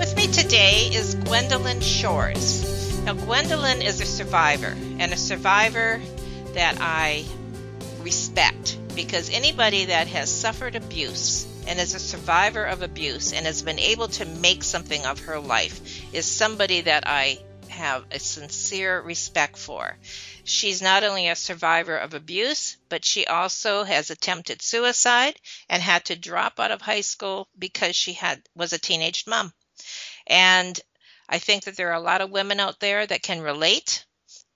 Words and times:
With 0.00 0.16
me 0.16 0.28
today 0.28 0.88
is 0.90 1.14
Gwendolyn 1.14 1.82
Shores. 1.82 3.02
Now, 3.04 3.12
Gwendolyn 3.12 3.82
is 3.82 4.00
a 4.00 4.06
survivor, 4.06 4.74
and 4.98 5.12
a 5.12 5.16
survivor 5.18 6.00
that 6.54 6.78
I 6.80 7.26
respect 8.00 8.78
because 8.94 9.28
anybody 9.28 9.84
that 9.84 10.06
has 10.06 10.30
suffered 10.34 10.74
abuse 10.74 11.46
and 11.66 11.78
is 11.78 11.92
a 11.92 11.98
survivor 11.98 12.64
of 12.64 12.80
abuse 12.80 13.34
and 13.34 13.44
has 13.44 13.60
been 13.60 13.78
able 13.78 14.08
to 14.08 14.24
make 14.24 14.64
something 14.64 15.04
of 15.04 15.20
her 15.20 15.38
life 15.38 16.02
is 16.14 16.24
somebody 16.24 16.80
that 16.80 17.06
I 17.06 17.38
have 17.68 18.06
a 18.10 18.18
sincere 18.18 19.02
respect 19.02 19.58
for. 19.58 19.98
She's 20.44 20.80
not 20.80 21.04
only 21.04 21.28
a 21.28 21.36
survivor 21.36 21.98
of 21.98 22.14
abuse, 22.14 22.78
but 22.88 23.04
she 23.04 23.26
also 23.26 23.84
has 23.84 24.08
attempted 24.08 24.62
suicide 24.62 25.38
and 25.68 25.82
had 25.82 26.06
to 26.06 26.16
drop 26.16 26.58
out 26.58 26.70
of 26.70 26.80
high 26.80 27.02
school 27.02 27.48
because 27.58 27.94
she 27.94 28.14
had 28.14 28.40
was 28.54 28.72
a 28.72 28.78
teenage 28.78 29.26
mom. 29.26 29.52
And 30.30 30.80
I 31.28 31.38
think 31.38 31.64
that 31.64 31.76
there 31.76 31.90
are 31.90 32.00
a 32.00 32.00
lot 32.00 32.20
of 32.22 32.30
women 32.30 32.60
out 32.60 32.80
there 32.80 33.06
that 33.06 33.22
can 33.22 33.42
relate 33.42 34.06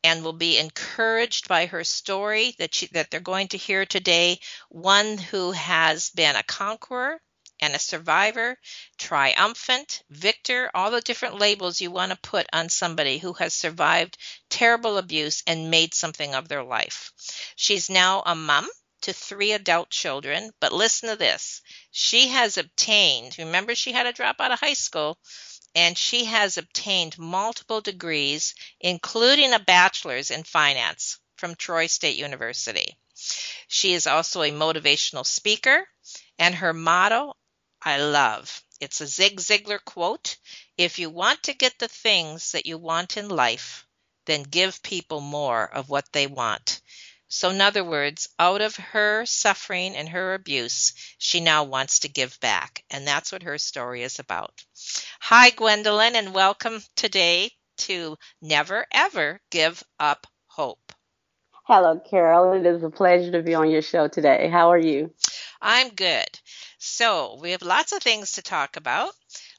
and 0.05 0.23
will 0.23 0.33
be 0.33 0.59
encouraged 0.59 1.49
by 1.49 1.67
her 1.67 1.83
story 1.83 2.55
that 2.59 2.75
she, 2.75 2.87
that 2.93 3.11
they're 3.11 3.21
going 3.21 3.49
to 3.49 3.57
hear 3.57 3.85
today. 3.85 4.39
One 4.69 5.19
who 5.19 5.51
has 5.53 6.11
been 6.11 6.37
a 6.37 6.43
conqueror 6.43 7.21
and 7.61 7.75
a 7.75 7.79
survivor, 7.79 8.57
triumphant, 8.99 10.03
victor, 10.11 10.71
all 10.75 10.91
the 10.91 11.01
different 11.01 11.39
labels 11.39 11.81
you 11.81 11.91
want 11.91 12.13
to 12.13 12.19
put 12.19 12.47
on 12.53 12.69
somebody 12.69 13.19
who 13.19 13.33
has 13.33 13.55
survived 13.55 14.19
terrible 14.51 14.99
abuse 14.99 15.43
and 15.47 15.71
made 15.71 15.95
something 15.95 16.35
of 16.35 16.49
their 16.49 16.63
life. 16.63 17.13
She's 17.57 17.89
now 17.89 18.23
a 18.27 18.35
mom 18.35 18.69
to 19.03 19.13
three 19.13 19.53
adult 19.53 19.91
children, 19.91 20.51
but 20.61 20.73
listen 20.73 21.09
to 21.09 21.17
this. 21.17 21.63
She 21.91 22.29
has 22.29 22.59
obtained, 22.59 23.39
remember 23.39 23.75
she 23.75 23.93
had 23.93 24.05
to 24.05 24.13
drop 24.13 24.41
out 24.41 24.53
of 24.53 24.61
high 24.61 24.75
school, 24.75 25.19
and 25.75 25.99
she 25.99 26.25
has 26.27 26.57
obtained 26.57 27.19
multiple 27.19 27.81
degrees, 27.81 28.55
including 28.81 29.53
a 29.53 29.59
bachelor's 29.59 30.31
in 30.31 30.43
finance 30.45 31.19
from 31.37 31.55
Troy 31.55 31.87
State 31.87 32.17
University. 32.17 32.97
She 33.69 33.93
is 33.93 34.07
also 34.07 34.43
a 34.43 34.51
motivational 34.51 35.27
speaker, 35.27 35.89
and 36.39 36.55
her 36.55 36.73
motto, 36.73 37.37
I 37.83 37.99
love. 37.99 38.63
It's 38.81 39.01
a 39.01 39.07
Zig 39.07 39.41
Ziglar 39.41 39.85
quote 39.85 40.37
If 40.77 40.99
you 40.99 41.11
want 41.11 41.43
to 41.45 41.55
get 41.55 41.79
the 41.79 41.89
things 41.89 42.53
that 42.53 42.67
you 42.67 42.79
want 42.79 43.17
in 43.17 43.29
life, 43.29 43.87
then 44.27 44.43
give 44.43 44.83
people 44.83 45.21
more 45.21 45.65
of 45.65 45.89
what 45.89 46.13
they 46.13 46.27
want. 46.27 46.81
So, 47.37 47.51
in 47.51 47.61
other 47.61 47.83
words, 47.83 48.29
out 48.39 48.61
of 48.61 48.77
her 48.77 49.27
suffering 49.27 49.97
and 49.97 50.09
her 50.11 50.35
abuse, 50.35 50.93
she 51.19 51.41
now 51.41 51.65
wants 51.65 51.99
to 51.99 52.09
give 52.09 52.39
back. 52.39 52.85
And 52.91 53.05
that's 53.05 53.33
what 53.33 53.43
her 53.43 53.59
story 53.59 54.05
is 54.05 54.21
about. 54.21 54.65
Hi, 55.19 55.51
Gwendolyn, 55.51 56.15
and 56.15 56.33
welcome 56.33 56.81
today 56.95 57.51
to 57.79 58.17
Never 58.41 58.87
Ever 58.93 59.41
Give 59.51 59.83
Up 59.99 60.29
Hope. 60.47 60.93
Hello, 61.65 61.99
Carol. 61.99 62.53
It 62.53 62.67
is 62.67 62.85
a 62.85 62.89
pleasure 62.89 63.33
to 63.33 63.43
be 63.43 63.55
on 63.55 63.69
your 63.69 63.83
show 63.83 64.07
today. 64.07 64.49
How 64.49 64.71
are 64.71 64.79
you? 64.79 65.13
I'm 65.61 65.89
good. 65.89 66.29
So, 66.79 67.37
we 67.43 67.51
have 67.51 67.63
lots 67.63 67.91
of 67.91 68.01
things 68.01 68.31
to 68.33 68.43
talk 68.43 68.77
about. 68.77 69.13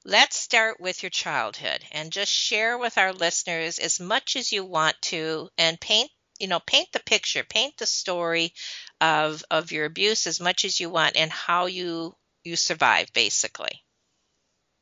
Let's 0.06 0.38
start 0.38 0.80
with 0.80 1.04
your 1.04 1.10
childhood 1.10 1.84
and 1.92 2.14
just 2.14 2.32
share 2.32 2.78
with 2.78 2.98
our 2.98 3.12
listeners 3.12 3.80
as 3.80 4.00
much 4.00 4.38
as 4.38 4.54
you 4.54 4.64
want 4.64 4.96
to 5.12 5.50
and 5.58 5.78
paint 5.78 6.10
you 6.40 6.48
know 6.48 6.60
paint 6.60 6.92
the 6.92 7.00
picture 7.00 7.44
paint 7.44 7.78
the 7.78 7.86
story 7.86 8.54
of 9.02 9.44
of 9.52 9.72
your 9.72 9.86
abuse 9.86 10.28
as 10.28 10.40
much 10.40 10.66
as 10.66 10.80
you 10.80 10.90
want 10.90 11.16
and 11.16 11.32
how 11.32 11.66
you 11.66 12.14
you 12.44 12.56
survive 12.56 13.12
basically. 13.14 13.82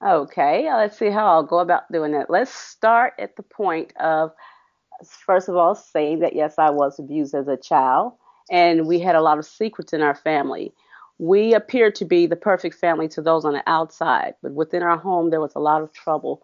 Okay 0.06 0.72
let's 0.74 0.98
see 0.98 1.10
how 1.10 1.28
i'll 1.28 1.44
go 1.44 1.60
about 1.60 1.92
doing 1.92 2.14
it. 2.14 2.28
Let's 2.30 2.54
start 2.54 3.14
at 3.20 3.36
the 3.36 3.44
point 3.44 3.96
of 3.98 4.32
first 5.26 5.50
of 5.50 5.56
all 5.56 5.76
saying 5.76 6.20
that 6.20 6.36
yes 6.36 6.56
i 6.58 6.70
was 6.70 7.00
abused 7.00 7.34
as 7.34 7.48
a 7.48 7.58
child 7.58 8.14
and 8.52 8.88
we 8.88 9.00
had 9.00 9.16
a 9.16 9.22
lot 9.22 9.40
of 9.40 9.46
secrets 9.46 9.94
in 9.94 10.02
our 10.02 10.16
family. 10.16 10.74
We 11.20 11.54
appeared 11.54 11.96
to 11.96 12.06
be 12.06 12.26
the 12.26 12.36
perfect 12.36 12.76
family 12.76 13.08
to 13.10 13.22
those 13.22 13.46
on 13.46 13.54
the 13.54 13.64
outside 13.68 14.36
but 14.42 14.54
within 14.54 14.84
our 14.84 14.98
home 14.98 15.30
there 15.30 15.42
was 15.42 15.56
a 15.56 15.60
lot 15.60 15.82
of 15.82 15.94
trouble. 15.94 16.42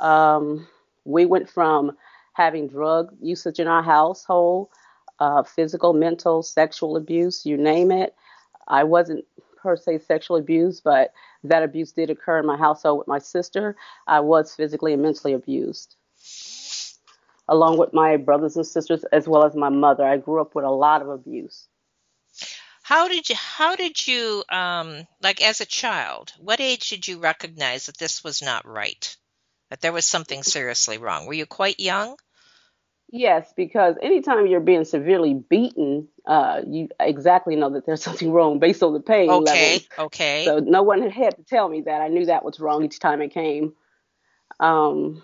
Um, 0.00 0.66
we 1.04 1.24
went 1.24 1.48
from 1.48 1.96
having 2.36 2.68
drug 2.68 3.16
usage 3.22 3.58
in 3.58 3.66
our 3.66 3.82
household, 3.82 4.68
uh, 5.18 5.42
physical, 5.42 5.94
mental, 5.94 6.42
sexual 6.42 6.96
abuse, 6.96 7.46
you 7.46 7.56
name 7.56 7.90
it. 7.90 8.14
I 8.68 8.84
wasn't 8.84 9.24
per 9.56 9.74
se 9.76 10.00
sexually 10.00 10.40
abused, 10.40 10.84
but 10.84 11.14
that 11.44 11.62
abuse 11.62 11.92
did 11.92 12.10
occur 12.10 12.38
in 12.38 12.46
my 12.46 12.58
household 12.58 12.98
with 12.98 13.08
my 13.08 13.20
sister. 13.20 13.74
I 14.06 14.20
was 14.20 14.54
physically 14.54 14.92
and 14.92 15.02
mentally 15.02 15.32
abused, 15.32 15.96
along 17.48 17.78
with 17.78 17.94
my 17.94 18.18
brothers 18.18 18.56
and 18.56 18.66
sisters, 18.66 19.02
as 19.04 19.26
well 19.26 19.44
as 19.44 19.54
my 19.54 19.70
mother. 19.70 20.04
I 20.04 20.18
grew 20.18 20.42
up 20.42 20.54
with 20.54 20.66
a 20.66 20.70
lot 20.70 21.00
of 21.00 21.08
abuse. 21.08 21.66
How 22.82 23.08
did 23.08 23.30
you? 23.30 23.34
How 23.34 23.76
did 23.76 24.06
you? 24.06 24.44
Um, 24.50 25.06
like 25.22 25.40
as 25.42 25.62
a 25.62 25.66
child, 25.66 26.34
what 26.38 26.60
age 26.60 26.90
did 26.90 27.08
you 27.08 27.18
recognize 27.18 27.86
that 27.86 27.96
this 27.96 28.22
was 28.22 28.42
not 28.42 28.66
right? 28.66 29.16
That 29.70 29.80
there 29.80 29.92
was 29.92 30.06
something 30.06 30.42
seriously 30.42 30.98
wrong? 30.98 31.26
Were 31.26 31.32
you 31.32 31.46
quite 31.46 31.80
young? 31.80 32.16
Yes, 33.16 33.52
because 33.56 33.96
anytime 34.02 34.46
you're 34.46 34.60
being 34.60 34.84
severely 34.84 35.32
beaten, 35.34 36.06
uh, 36.26 36.60
you 36.66 36.88
exactly 37.00 37.56
know 37.56 37.70
that 37.70 37.86
there's 37.86 38.02
something 38.08 38.30
wrong 38.30 38.58
based 38.58 38.82
on 38.82 38.92
the 38.92 39.00
pain 39.00 39.30
okay, 39.30 39.42
levels. 39.42 39.88
Okay. 39.98 40.44
So 40.44 40.58
no 40.58 40.82
one 40.82 41.08
had 41.08 41.36
to 41.36 41.42
tell 41.42 41.68
me 41.68 41.80
that. 41.82 42.02
I 42.02 42.08
knew 42.08 42.26
that 42.26 42.44
was 42.44 42.60
wrong 42.60 42.84
each 42.84 42.98
time 42.98 43.22
it 43.22 43.32
came. 43.32 43.72
Um, 44.60 45.22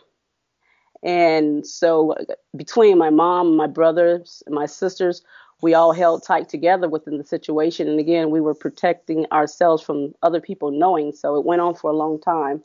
and 1.02 1.66
so 1.66 2.14
between 2.56 2.96
my 2.96 3.10
mom, 3.10 3.56
my 3.56 3.66
brothers, 3.66 4.42
and 4.46 4.54
my 4.54 4.66
sisters, 4.66 5.22
we 5.60 5.74
all 5.74 5.92
held 5.92 6.24
tight 6.24 6.48
together 6.48 6.88
within 6.88 7.18
the 7.18 7.24
situation. 7.24 7.88
And 7.88 8.00
again, 8.00 8.30
we 8.30 8.40
were 8.40 8.54
protecting 8.54 9.26
ourselves 9.32 9.82
from 9.82 10.14
other 10.22 10.40
people 10.40 10.70
knowing. 10.70 11.12
So 11.12 11.36
it 11.36 11.44
went 11.44 11.60
on 11.60 11.74
for 11.74 11.90
a 11.90 11.96
long 11.96 12.20
time. 12.20 12.62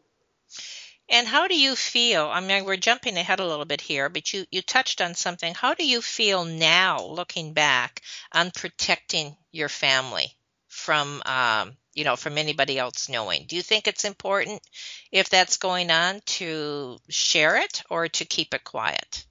And 1.10 1.26
how 1.28 1.48
do 1.48 1.58
you 1.58 1.76
feel? 1.76 2.26
I 2.28 2.42
mean, 2.42 2.66
we're 2.66 2.76
jumping 2.76 3.18
ahead 3.18 3.40
a 3.40 3.46
little 3.46 3.66
bit 3.66 3.80
here, 3.80 4.10
but 4.10 4.34
you, 4.34 4.46
you 4.52 4.62
touched 4.62 5.02
on 5.02 5.16
something. 5.16 5.54
How 5.54 5.74
do 5.74 5.86
you 5.86 6.02
feel 6.02 6.44
now, 6.44 7.06
looking 7.06 7.54
back, 7.54 8.02
on 8.34 8.52
protecting 8.52 9.38
your 9.52 9.70
family 9.70 10.36
from, 10.68 11.22
um, 11.26 11.78
you 11.94 12.04
know, 12.04 12.18
from 12.18 12.38
anybody 12.38 12.78
else 12.78 13.08
knowing? 13.08 13.46
Do 13.48 13.56
you 13.56 13.62
think 13.62 13.88
it's 13.88 14.04
important, 14.04 14.62
if 15.12 15.30
that's 15.30 15.58
going 15.58 15.92
on, 15.92 16.20
to 16.26 16.98
share 17.10 17.56
it 17.56 17.84
or 17.90 18.10
to 18.10 18.26
keep 18.26 18.54
it 18.54 18.66
quiet? 18.66 19.26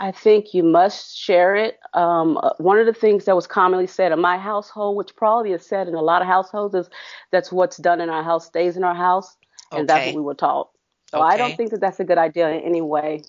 I 0.00 0.12
think 0.12 0.54
you 0.54 0.62
must 0.62 1.18
share 1.18 1.56
it. 1.56 1.80
Um, 1.92 2.38
uh, 2.38 2.50
one 2.58 2.78
of 2.78 2.86
the 2.86 2.92
things 2.92 3.24
that 3.24 3.34
was 3.34 3.48
commonly 3.48 3.88
said 3.88 4.12
in 4.12 4.20
my 4.20 4.38
household, 4.38 4.96
which 4.96 5.16
probably 5.16 5.52
is 5.52 5.66
said 5.66 5.88
in 5.88 5.96
a 5.96 6.00
lot 6.00 6.22
of 6.22 6.28
households, 6.28 6.76
is 6.76 6.88
that's 7.32 7.50
what's 7.50 7.76
done 7.76 8.00
in 8.00 8.08
our 8.08 8.22
house 8.22 8.46
stays 8.46 8.76
in 8.76 8.84
our 8.84 8.94
house, 8.94 9.36
and 9.72 9.80
okay. 9.80 9.86
that's 9.86 10.06
what 10.06 10.14
we 10.14 10.22
were 10.22 10.34
taught. 10.34 10.70
So 11.10 11.18
okay. 11.18 11.34
I 11.34 11.36
don't 11.36 11.56
think 11.56 11.70
that 11.70 11.80
that's 11.80 12.00
a 12.00 12.04
good 12.04 12.18
idea 12.18 12.50
in 12.50 12.60
any 12.62 12.82
way. 12.82 13.22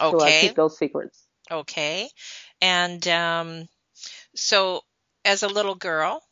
Okay. 0.00 0.18
To 0.18 0.24
uh, 0.24 0.40
keep 0.40 0.54
those 0.56 0.76
secrets. 0.76 1.22
Okay. 1.50 2.08
And 2.60 3.06
um, 3.08 3.68
so, 4.34 4.82
as 5.24 5.42
a 5.42 5.48
little 5.48 5.74
girl, 5.74 6.22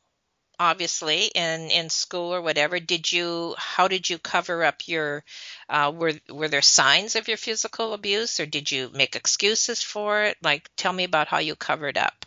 obviously 0.60 1.24
in 1.34 1.70
in 1.70 1.88
school 1.88 2.34
or 2.34 2.42
whatever 2.42 2.78
did 2.78 3.10
you 3.10 3.54
how 3.56 3.88
did 3.88 4.08
you 4.10 4.18
cover 4.18 4.62
up 4.62 4.86
your 4.86 5.24
uh, 5.70 5.90
were 5.92 6.12
were 6.28 6.48
there 6.48 6.60
signs 6.60 7.16
of 7.16 7.28
your 7.28 7.38
physical 7.38 7.94
abuse 7.94 8.38
or 8.38 8.44
did 8.44 8.70
you 8.70 8.90
make 8.92 9.16
excuses 9.16 9.82
for 9.82 10.24
it 10.24 10.36
like 10.42 10.70
tell 10.76 10.92
me 10.92 11.04
about 11.04 11.28
how 11.28 11.38
you 11.38 11.56
covered 11.56 11.96
up 11.96 12.26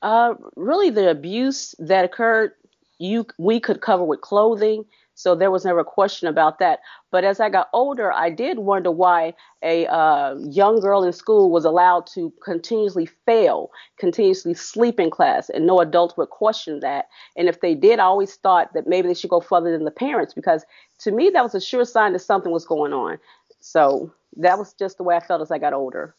uh, 0.00 0.32
really 0.56 0.88
the 0.88 1.10
abuse 1.10 1.74
that 1.78 2.06
occurred 2.06 2.52
you 2.98 3.26
we 3.36 3.60
could 3.60 3.82
cover 3.82 4.04
with 4.04 4.22
clothing 4.22 4.86
so 5.14 5.34
there 5.34 5.50
was 5.50 5.64
never 5.64 5.80
a 5.80 5.84
question 5.84 6.28
about 6.28 6.58
that. 6.60 6.80
But 7.10 7.24
as 7.24 7.40
I 7.40 7.50
got 7.50 7.68
older, 7.72 8.12
I 8.12 8.30
did 8.30 8.58
wonder 8.58 8.90
why 8.90 9.34
a 9.62 9.86
uh, 9.86 10.36
young 10.38 10.80
girl 10.80 11.04
in 11.04 11.12
school 11.12 11.50
was 11.50 11.64
allowed 11.64 12.06
to 12.14 12.32
continuously 12.42 13.06
fail, 13.26 13.70
continuously 13.98 14.54
sleep 14.54 14.98
in 14.98 15.10
class, 15.10 15.50
and 15.50 15.66
no 15.66 15.80
adult 15.80 16.16
would 16.16 16.30
question 16.30 16.80
that. 16.80 17.08
And 17.36 17.48
if 17.48 17.60
they 17.60 17.74
did, 17.74 17.98
I 17.98 18.04
always 18.04 18.34
thought 18.36 18.72
that 18.74 18.86
maybe 18.86 19.08
they 19.08 19.14
should 19.14 19.30
go 19.30 19.40
further 19.40 19.72
than 19.72 19.84
the 19.84 19.90
parents 19.90 20.32
because 20.32 20.64
to 21.00 21.10
me, 21.10 21.30
that 21.30 21.42
was 21.42 21.54
a 21.54 21.60
sure 21.60 21.84
sign 21.84 22.12
that 22.12 22.20
something 22.20 22.52
was 22.52 22.64
going 22.64 22.92
on. 22.92 23.18
So 23.60 24.12
that 24.36 24.58
was 24.58 24.72
just 24.74 24.96
the 24.96 25.02
way 25.02 25.16
I 25.16 25.20
felt 25.20 25.42
as 25.42 25.50
I 25.50 25.58
got 25.58 25.72
older. 25.72 26.14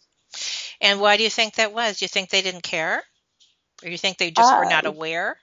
And 0.79 0.99
why 0.99 1.17
do 1.17 1.23
you 1.23 1.29
think 1.29 1.55
that 1.55 1.73
was? 1.73 1.99
Do 1.99 2.05
you 2.05 2.09
think 2.09 2.29
they 2.29 2.41
didn't 2.41 2.63
care? 2.63 2.97
Or 2.97 3.85
do 3.85 3.89
you 3.89 3.97
think 3.97 4.17
they 4.17 4.31
just 4.31 4.51
uh, 4.51 4.57
were 4.57 4.69
not 4.69 4.85
aware? 4.85 5.37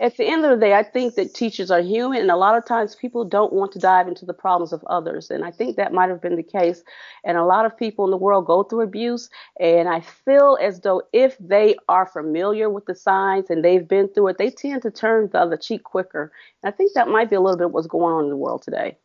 At 0.00 0.16
the 0.16 0.26
end 0.26 0.44
of 0.44 0.50
the 0.50 0.56
day, 0.64 0.74
I 0.74 0.82
think 0.82 1.14
that 1.14 1.34
teachers 1.34 1.70
are 1.70 1.80
human, 1.80 2.22
and 2.22 2.30
a 2.30 2.36
lot 2.36 2.56
of 2.56 2.64
times 2.64 2.94
people 2.94 3.24
don't 3.24 3.52
want 3.52 3.72
to 3.72 3.78
dive 3.78 4.08
into 4.08 4.24
the 4.24 4.34
problems 4.34 4.72
of 4.72 4.82
others. 4.84 5.30
And 5.30 5.44
I 5.44 5.50
think 5.50 5.76
that 5.76 5.92
might 5.92 6.08
have 6.08 6.20
been 6.20 6.36
the 6.36 6.42
case. 6.42 6.82
And 7.24 7.36
a 7.36 7.44
lot 7.44 7.66
of 7.66 7.76
people 7.76 8.04
in 8.06 8.10
the 8.10 8.16
world 8.16 8.46
go 8.46 8.62
through 8.62 8.80
abuse, 8.80 9.28
and 9.60 9.88
I 9.88 10.00
feel 10.00 10.58
as 10.60 10.80
though 10.80 11.02
if 11.12 11.36
they 11.38 11.76
are 11.88 12.06
familiar 12.06 12.68
with 12.68 12.86
the 12.86 12.94
signs 12.94 13.50
and 13.50 13.64
they've 13.64 13.86
been 13.86 14.08
through 14.08 14.28
it, 14.28 14.38
they 14.38 14.50
tend 14.50 14.82
to 14.82 14.90
turn 14.90 15.28
the 15.30 15.40
other 15.40 15.56
cheek 15.56 15.84
quicker. 15.84 16.32
And 16.62 16.72
I 16.72 16.76
think 16.76 16.94
that 16.94 17.08
might 17.08 17.30
be 17.30 17.36
a 17.36 17.40
little 17.40 17.58
bit 17.58 17.70
what's 17.70 17.86
going 17.86 18.14
on 18.14 18.24
in 18.24 18.30
the 18.30 18.36
world 18.36 18.62
today. 18.62 18.96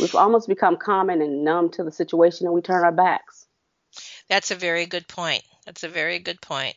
We've 0.00 0.14
almost 0.14 0.48
become 0.48 0.76
common 0.76 1.20
and 1.20 1.44
numb 1.44 1.70
to 1.72 1.84
the 1.84 1.92
situation, 1.92 2.46
and 2.46 2.54
we 2.54 2.62
turn 2.62 2.84
our 2.84 2.92
backs. 2.92 3.46
That's 4.28 4.50
a 4.50 4.56
very 4.56 4.86
good 4.86 5.08
point. 5.08 5.42
That's 5.66 5.84
a 5.84 5.88
very 5.88 6.18
good 6.18 6.40
point. 6.40 6.76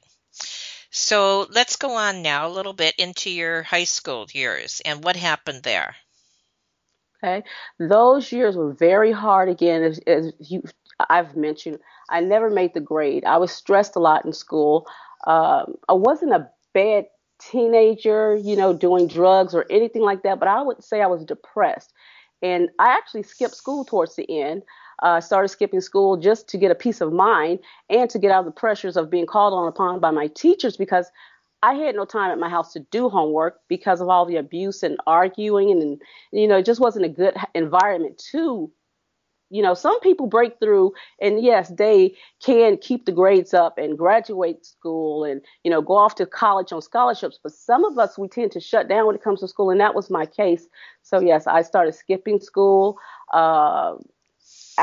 So 0.91 1.47
let's 1.49 1.77
go 1.77 1.95
on 1.95 2.21
now 2.21 2.47
a 2.47 2.49
little 2.49 2.73
bit 2.73 2.95
into 2.97 3.29
your 3.29 3.63
high 3.63 3.85
school 3.85 4.27
years 4.33 4.81
and 4.83 5.03
what 5.03 5.15
happened 5.15 5.63
there. 5.63 5.95
Okay, 7.23 7.43
those 7.79 8.31
years 8.31 8.57
were 8.57 8.73
very 8.73 9.11
hard. 9.11 9.47
Again, 9.47 9.83
as, 9.83 9.99
as 9.99 10.33
you, 10.39 10.63
I've 11.09 11.35
mentioned, 11.37 11.79
I 12.09 12.19
never 12.19 12.49
made 12.49 12.73
the 12.73 12.81
grade. 12.81 13.23
I 13.23 13.37
was 13.37 13.51
stressed 13.51 13.95
a 13.95 13.99
lot 13.99 14.25
in 14.25 14.33
school. 14.33 14.85
Um, 15.25 15.75
I 15.87 15.93
wasn't 15.93 16.33
a 16.33 16.49
bad 16.73 17.05
teenager, 17.39 18.35
you 18.35 18.55
know, 18.55 18.73
doing 18.73 19.07
drugs 19.07 19.55
or 19.55 19.65
anything 19.69 20.01
like 20.01 20.23
that, 20.23 20.39
but 20.39 20.47
I 20.47 20.61
would 20.61 20.83
say 20.83 21.01
I 21.01 21.07
was 21.07 21.23
depressed. 21.23 21.93
And 22.41 22.69
I 22.79 22.89
actually 22.89 23.23
skipped 23.23 23.55
school 23.55 23.85
towards 23.85 24.15
the 24.15 24.41
end 24.41 24.63
uh, 25.01 25.19
started 25.19 25.49
skipping 25.49 25.81
school 25.81 26.17
just 26.17 26.47
to 26.49 26.57
get 26.57 26.71
a 26.71 26.75
peace 26.75 27.01
of 27.01 27.11
mind 27.11 27.59
and 27.89 28.09
to 28.09 28.19
get 28.19 28.31
out 28.31 28.39
of 28.39 28.45
the 28.45 28.51
pressures 28.51 28.97
of 28.97 29.09
being 29.09 29.25
called 29.25 29.53
on 29.53 29.67
upon 29.67 29.99
by 29.99 30.11
my 30.11 30.27
teachers 30.27 30.77
because 30.77 31.11
I 31.63 31.73
had 31.75 31.95
no 31.95 32.05
time 32.05 32.31
at 32.31 32.39
my 32.39 32.49
house 32.49 32.73
to 32.73 32.79
do 32.79 33.09
homework 33.09 33.59
because 33.67 34.01
of 34.01 34.09
all 34.09 34.25
the 34.25 34.37
abuse 34.37 34.81
and 34.83 34.97
arguing 35.05 35.71
and, 35.71 35.81
and 35.81 36.01
you 36.31 36.47
know 36.47 36.57
it 36.57 36.65
just 36.65 36.81
wasn't 36.81 37.05
a 37.05 37.09
good 37.09 37.35
environment 37.53 38.21
to 38.31 38.71
you 39.51 39.61
know 39.61 39.73
some 39.73 39.99
people 39.99 40.25
break 40.25 40.57
through 40.59 40.93
and 41.21 41.43
yes 41.43 41.71
they 41.77 42.15
can 42.43 42.77
keep 42.77 43.05
the 43.05 43.11
grades 43.11 43.53
up 43.53 43.77
and 43.77 43.97
graduate 43.97 44.65
school 44.65 45.23
and 45.23 45.41
you 45.63 45.69
know 45.69 45.81
go 45.81 45.95
off 45.95 46.15
to 46.15 46.25
college 46.25 46.71
on 46.71 46.81
scholarships 46.81 47.39
but 47.43 47.51
some 47.51 47.83
of 47.85 47.99
us 47.99 48.17
we 48.17 48.27
tend 48.27 48.51
to 48.51 48.59
shut 48.59 48.87
down 48.87 49.05
when 49.05 49.15
it 49.15 49.23
comes 49.23 49.41
to 49.41 49.47
school 49.47 49.69
and 49.69 49.79
that 49.79 49.93
was 49.93 50.09
my 50.09 50.25
case. 50.25 50.67
So 51.03 51.19
yes 51.19 51.45
i 51.45 51.61
started 51.61 51.93
skipping 51.93 52.39
school 52.39 52.97
uh, 53.33 53.95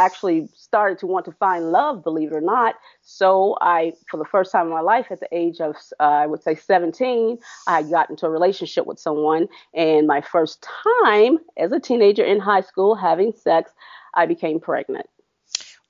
actually 0.05 0.49
started 0.55 0.99
to 1.00 1.06
want 1.06 1.25
to 1.27 1.33
find 1.33 1.73
love, 1.73 2.05
believe 2.05 2.33
it 2.33 2.35
or 2.35 2.41
not. 2.41 2.77
So 3.03 3.56
I, 3.61 3.93
for 4.11 4.17
the 4.17 4.25
first 4.25 4.53
time 4.53 4.67
in 4.67 4.73
my 4.73 4.81
life, 4.81 5.06
at 5.11 5.21
the 5.21 5.29
age 5.33 5.61
of 5.61 5.77
uh, 6.00 6.03
I 6.03 6.27
would 6.27 6.43
say 6.43 6.55
17, 6.55 7.39
I 7.67 7.83
got 7.83 8.11
into 8.11 8.27
a 8.27 8.31
relationship 8.31 8.87
with 8.87 8.99
someone, 8.99 9.49
and 9.75 10.06
my 10.06 10.21
first 10.21 10.67
time 10.85 11.39
as 11.56 11.73
a 11.73 11.81
teenager 11.81 12.25
in 12.25 12.41
high 12.41 12.62
school 12.62 12.95
having 12.95 13.33
sex, 13.33 13.73
I 14.15 14.27
became 14.27 14.61
pregnant. 14.61 15.06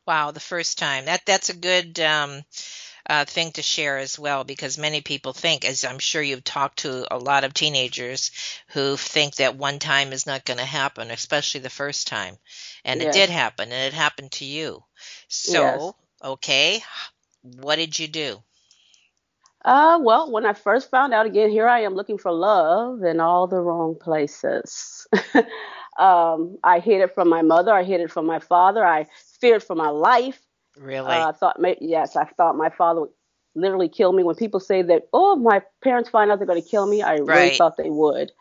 Wow, 0.06 0.30
the 0.30 0.40
first 0.40 0.78
time. 0.78 1.04
That 1.04 1.20
that's 1.26 1.50
a 1.50 1.56
good. 1.56 2.00
Um, 2.00 2.42
uh, 3.08 3.24
thing 3.24 3.52
to 3.52 3.62
share 3.62 3.98
as 3.98 4.18
well 4.18 4.44
because 4.44 4.78
many 4.78 5.00
people 5.00 5.32
think, 5.32 5.64
as 5.64 5.84
I'm 5.84 5.98
sure 5.98 6.22
you've 6.22 6.44
talked 6.44 6.80
to 6.80 7.12
a 7.12 7.18
lot 7.18 7.44
of 7.44 7.54
teenagers 7.54 8.30
who 8.68 8.96
think 8.96 9.36
that 9.36 9.56
one 9.56 9.78
time 9.78 10.12
is 10.12 10.26
not 10.26 10.44
going 10.44 10.58
to 10.58 10.64
happen, 10.64 11.10
especially 11.10 11.60
the 11.60 11.70
first 11.70 12.08
time 12.08 12.36
and 12.84 13.00
yes. 13.00 13.14
it 13.14 13.18
did 13.18 13.30
happen 13.30 13.70
and 13.70 13.92
it 13.92 13.96
happened 13.96 14.32
to 14.32 14.44
you 14.44 14.82
so 15.28 15.62
yes. 15.62 15.92
okay 16.24 16.82
what 17.42 17.76
did 17.76 17.98
you 17.98 18.08
do 18.08 18.42
uh, 19.64 19.98
well, 20.00 20.30
when 20.30 20.46
I 20.46 20.52
first 20.52 20.88
found 20.88 21.12
out 21.12 21.26
again, 21.26 21.50
here 21.50 21.68
I 21.68 21.80
am 21.80 21.94
looking 21.94 22.16
for 22.16 22.30
love 22.30 23.02
in 23.02 23.18
all 23.18 23.48
the 23.48 23.60
wrong 23.60 23.96
places. 24.00 25.06
um, 25.98 26.56
I 26.62 26.78
hid 26.78 27.02
it 27.02 27.12
from 27.12 27.28
my 27.28 27.42
mother. 27.42 27.72
I 27.72 27.82
hid 27.82 28.00
it 28.00 28.10
from 28.10 28.24
my 28.24 28.38
father. 28.38 28.86
I 28.86 29.08
feared 29.40 29.64
for 29.64 29.74
my 29.74 29.88
life. 29.88 30.40
Really? 30.78 31.10
Uh, 31.10 31.30
I 31.30 31.32
thought, 31.32 31.58
yes, 31.80 32.16
I 32.16 32.24
thought 32.24 32.56
my 32.56 32.70
father 32.70 33.02
would 33.02 33.10
literally 33.54 33.88
kill 33.88 34.12
me. 34.12 34.22
When 34.22 34.36
people 34.36 34.60
say 34.60 34.82
that, 34.82 35.08
oh, 35.12 35.36
my 35.36 35.62
parents 35.82 36.08
find 36.08 36.30
out 36.30 36.38
they're 36.38 36.46
going 36.46 36.62
to 36.62 36.68
kill 36.68 36.86
me, 36.86 37.02
I 37.02 37.16
right. 37.16 37.26
really 37.26 37.56
thought 37.56 37.76
they 37.76 37.90
would. 37.90 38.32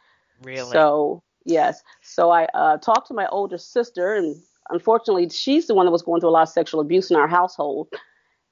Really? 0.44 0.72
So 0.72 1.24
Yes. 1.48 1.81
So 2.01 2.30
I 2.30 2.44
uh, 2.54 2.78
talked 2.78 3.07
to 3.07 3.13
my 3.13 3.25
older 3.28 3.57
sister, 3.57 4.13
and 4.13 4.36
unfortunately, 4.69 5.30
she's 5.30 5.68
the 5.68 5.74
one 5.74 5.86
that 5.86 5.94
was 5.94 6.01
going 6.01 6.19
through 6.19 6.30
a 6.30 6.31
lot 6.31 6.42
of 6.44 6.50
sexual 6.50 6.81
abuse 6.81 7.10
in 7.10 7.16
our 7.16 7.28
household. 7.28 7.88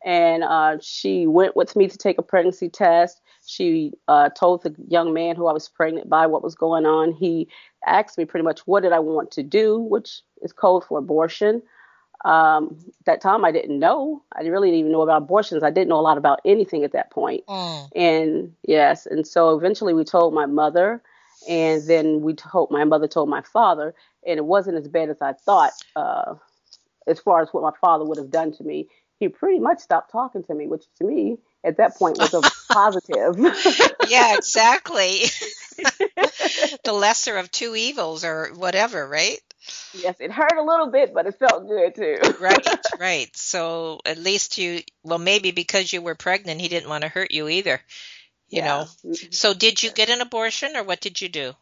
And 0.05 0.43
uh, 0.43 0.77
she 0.81 1.27
went 1.27 1.57
with 1.57 1.75
me 1.75 1.89
to 1.89 1.97
take 1.97 2.17
a 2.17 2.21
pregnancy 2.21 2.69
test. 2.69 3.19
She 3.45 3.91
uh, 4.07 4.29
told 4.29 4.63
the 4.63 4.73
young 4.87 5.13
man 5.13 5.35
who 5.35 5.47
I 5.47 5.51
was 5.51 5.67
pregnant 5.67 6.09
by 6.09 6.25
what 6.25 6.41
was 6.41 6.55
going 6.55 6.85
on. 6.85 7.11
He 7.11 7.49
asked 7.85 8.17
me 8.17 8.23
pretty 8.23 8.45
much 8.45 8.61
what 8.61 8.81
did 8.81 8.93
I 8.93 8.99
want 8.99 9.29
to 9.31 9.43
do, 9.43 9.77
which 9.77 10.21
is 10.41 10.53
code 10.53 10.85
for 10.85 10.97
abortion. 10.97 11.61
Um, 12.25 12.75
that 13.05 13.21
time 13.21 13.45
I 13.45 13.51
didn't 13.51 13.77
know. 13.77 14.23
I 14.35 14.41
really 14.41 14.69
didn't 14.69 14.79
even 14.79 14.91
know 14.91 15.03
about 15.03 15.21
abortions. 15.21 15.61
I 15.61 15.69
didn't 15.69 15.89
know 15.89 15.99
a 15.99 16.01
lot 16.01 16.17
about 16.17 16.41
anything 16.43 16.83
at 16.83 16.93
that 16.93 17.11
point. 17.11 17.45
Mm. 17.45 17.89
And 17.95 18.53
yes, 18.67 19.05
and 19.05 19.27
so 19.27 19.55
eventually 19.55 19.93
we 19.93 20.03
told 20.03 20.33
my 20.33 20.47
mother 20.47 21.03
and 21.47 21.83
then 21.87 22.21
we 22.21 22.33
told 22.33 22.71
my 22.71 22.83
mother 22.83 23.07
told 23.07 23.29
my 23.29 23.41
father, 23.41 23.93
and 24.25 24.37
it 24.37 24.45
wasn't 24.45 24.77
as 24.77 24.87
bad 24.87 25.09
as 25.09 25.21
I 25.21 25.33
thought. 25.33 25.71
Uh, 25.95 26.35
as 27.07 27.19
far 27.19 27.41
as 27.41 27.49
what 27.51 27.61
my 27.61 27.77
father 27.79 28.03
would 28.03 28.17
have 28.17 28.31
done 28.31 28.51
to 28.53 28.63
me, 28.63 28.87
he 29.19 29.29
pretty 29.29 29.59
much 29.59 29.79
stopped 29.79 30.11
talking 30.11 30.43
to 30.43 30.55
me, 30.55 30.67
which 30.67 30.85
to 30.97 31.03
me 31.03 31.37
at 31.63 31.77
that 31.77 31.95
point 31.95 32.17
was 32.17 32.33
a 32.33 32.41
positive. 32.73 33.35
yeah, 34.07 34.35
exactly. 34.35 35.21
the 36.83 36.93
lesser 36.93 37.37
of 37.37 37.51
two 37.51 37.75
evils, 37.75 38.25
or 38.25 38.49
whatever, 38.55 39.07
right? 39.07 39.39
Yes, 39.93 40.17
it 40.19 40.31
hurt 40.31 40.57
a 40.57 40.63
little 40.63 40.91
bit, 40.91 41.13
but 41.13 41.25
it 41.25 41.39
felt 41.39 41.67
good 41.67 41.95
too. 41.95 42.17
right, 42.39 42.67
right. 42.99 43.37
So 43.37 43.99
at 44.05 44.17
least 44.17 44.57
you, 44.57 44.81
well, 45.03 45.19
maybe 45.19 45.51
because 45.51 45.91
you 45.91 46.01
were 46.01 46.15
pregnant, 46.15 46.61
he 46.61 46.67
didn't 46.67 46.89
want 46.89 47.03
to 47.03 47.09
hurt 47.09 47.31
you 47.31 47.47
either 47.47 47.81
you 48.49 48.59
yeah. 48.59 48.65
know. 48.65 48.85
Mm-hmm. 49.05 49.31
So 49.31 49.53
did 49.53 49.81
you 49.83 49.91
get 49.91 50.09
an 50.09 50.21
abortion 50.21 50.75
or 50.75 50.83
what 50.83 51.01
did 51.01 51.21
you 51.21 51.29
do? 51.29 51.53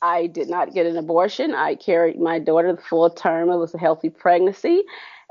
I 0.00 0.26
did 0.26 0.48
not 0.48 0.74
get 0.74 0.86
an 0.86 0.96
abortion. 0.96 1.54
I 1.54 1.76
carried 1.76 2.18
my 2.18 2.38
daughter 2.38 2.72
the 2.74 2.82
full 2.82 3.08
term. 3.10 3.50
It 3.50 3.56
was 3.56 3.74
a 3.74 3.78
healthy 3.78 4.10
pregnancy. 4.10 4.82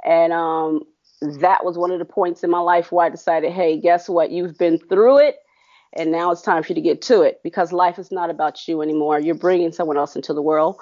And 0.03 0.31
um, 0.31 0.83
that 1.21 1.65
was 1.65 1.77
one 1.77 1.91
of 1.91 1.99
the 1.99 2.05
points 2.05 2.43
in 2.43 2.49
my 2.49 2.59
life 2.59 2.91
where 2.91 3.05
I 3.05 3.09
decided, 3.09 3.51
hey, 3.51 3.79
guess 3.79 4.07
what? 4.07 4.31
You've 4.31 4.57
been 4.57 4.77
through 4.77 5.19
it. 5.19 5.37
And 5.93 6.09
now 6.09 6.31
it's 6.31 6.41
time 6.41 6.63
for 6.63 6.69
you 6.69 6.75
to 6.75 6.81
get 6.81 7.01
to 7.03 7.21
it 7.21 7.41
because 7.43 7.73
life 7.73 7.99
is 7.99 8.13
not 8.13 8.29
about 8.29 8.65
you 8.65 8.81
anymore. 8.81 9.19
You're 9.19 9.35
bringing 9.35 9.73
someone 9.73 9.97
else 9.97 10.15
into 10.15 10.33
the 10.33 10.41
world. 10.41 10.77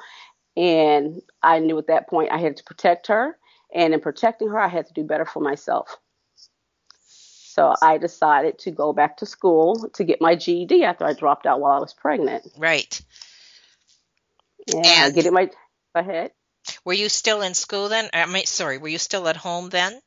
And 0.57 1.21
I 1.41 1.59
knew 1.59 1.77
at 1.77 1.87
that 1.87 2.09
point 2.09 2.31
I 2.31 2.37
had 2.37 2.57
to 2.57 2.63
protect 2.63 3.07
her. 3.07 3.37
And 3.73 3.93
in 3.93 3.99
protecting 3.99 4.49
her, 4.49 4.59
I 4.59 4.67
had 4.67 4.87
to 4.87 4.93
do 4.93 5.03
better 5.03 5.25
for 5.25 5.41
myself. 5.41 5.97
So 7.01 7.75
I 7.81 7.97
decided 7.97 8.59
to 8.59 8.71
go 8.71 8.93
back 8.93 9.17
to 9.17 9.25
school 9.25 9.89
to 9.93 10.03
get 10.03 10.21
my 10.21 10.35
GED 10.35 10.83
after 10.83 11.05
I 11.05 11.13
dropped 11.13 11.45
out 11.45 11.59
while 11.59 11.73
I 11.73 11.79
was 11.79 11.93
pregnant. 11.93 12.47
Right. 12.57 13.01
And, 14.73 14.85
and 14.85 15.13
getting 15.13 15.33
my 15.33 15.45
go 15.45 15.51
ahead. 15.95 16.31
Were 16.85 16.93
you 16.93 17.09
still 17.09 17.41
in 17.41 17.53
school 17.53 17.89
then? 17.89 18.09
I 18.13 18.25
mean, 18.27 18.45
sorry, 18.45 18.77
were 18.77 18.87
you 18.87 18.97
still 18.97 19.27
at 19.27 19.35
home 19.35 19.69
then? 19.69 19.99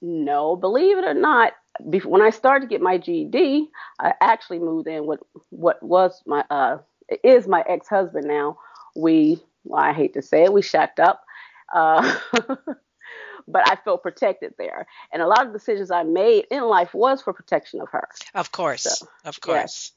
No, 0.00 0.56
believe 0.56 0.98
it 0.98 1.04
or 1.04 1.14
not, 1.14 1.52
when 1.80 2.22
I 2.22 2.30
started 2.30 2.66
to 2.66 2.70
get 2.70 2.80
my 2.80 2.98
GED, 2.98 3.68
I 3.98 4.14
actually 4.20 4.58
moved 4.58 4.88
in 4.88 5.06
with 5.06 5.20
what 5.50 5.82
was 5.82 6.20
my 6.26 6.44
uh 6.50 6.78
is 7.22 7.46
my 7.46 7.64
ex 7.66 7.88
husband 7.88 8.26
now. 8.26 8.58
We, 8.94 9.40
well, 9.64 9.82
I 9.82 9.92
hate 9.92 10.14
to 10.14 10.22
say 10.22 10.44
it, 10.44 10.52
we 10.52 10.62
shacked 10.62 11.00
up. 11.00 11.24
Uh, 11.72 12.16
but 13.48 13.68
I 13.68 13.76
felt 13.76 14.02
protected 14.02 14.54
there. 14.58 14.86
And 15.12 15.22
a 15.22 15.26
lot 15.26 15.46
of 15.46 15.52
decisions 15.52 15.90
I 15.90 16.02
made 16.02 16.46
in 16.50 16.62
life 16.62 16.94
was 16.94 17.22
for 17.22 17.32
protection 17.32 17.80
of 17.80 17.88
her. 17.90 18.08
Of 18.34 18.52
course. 18.52 18.82
So, 18.82 19.06
of 19.24 19.40
course. 19.40 19.56
Yes. 19.56 19.92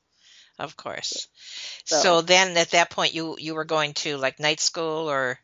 Of 0.57 0.77
course. 0.77 1.27
So, 1.83 1.95
so, 1.97 2.21
then 2.21 2.55
at 2.55 2.71
that 2.71 2.89
point 2.89 3.13
you 3.13 3.35
you 3.37 3.55
were 3.55 3.65
going 3.65 3.93
to 3.95 4.15
like 4.15 4.39
night 4.39 4.61
school 4.61 5.09
or 5.09 5.37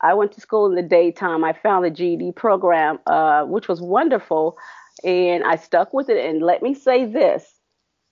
I 0.00 0.14
went 0.14 0.32
to 0.32 0.40
school 0.40 0.66
in 0.66 0.74
the 0.74 0.82
daytime. 0.82 1.44
I 1.44 1.52
found 1.52 1.84
the 1.84 1.90
GED 1.90 2.32
program, 2.32 2.98
uh, 3.06 3.44
which 3.44 3.68
was 3.68 3.80
wonderful, 3.80 4.58
and 5.04 5.44
I 5.44 5.56
stuck 5.56 5.94
with 5.94 6.08
it. 6.08 6.24
And 6.24 6.42
let 6.42 6.62
me 6.62 6.74
say 6.74 7.06
this 7.06 7.48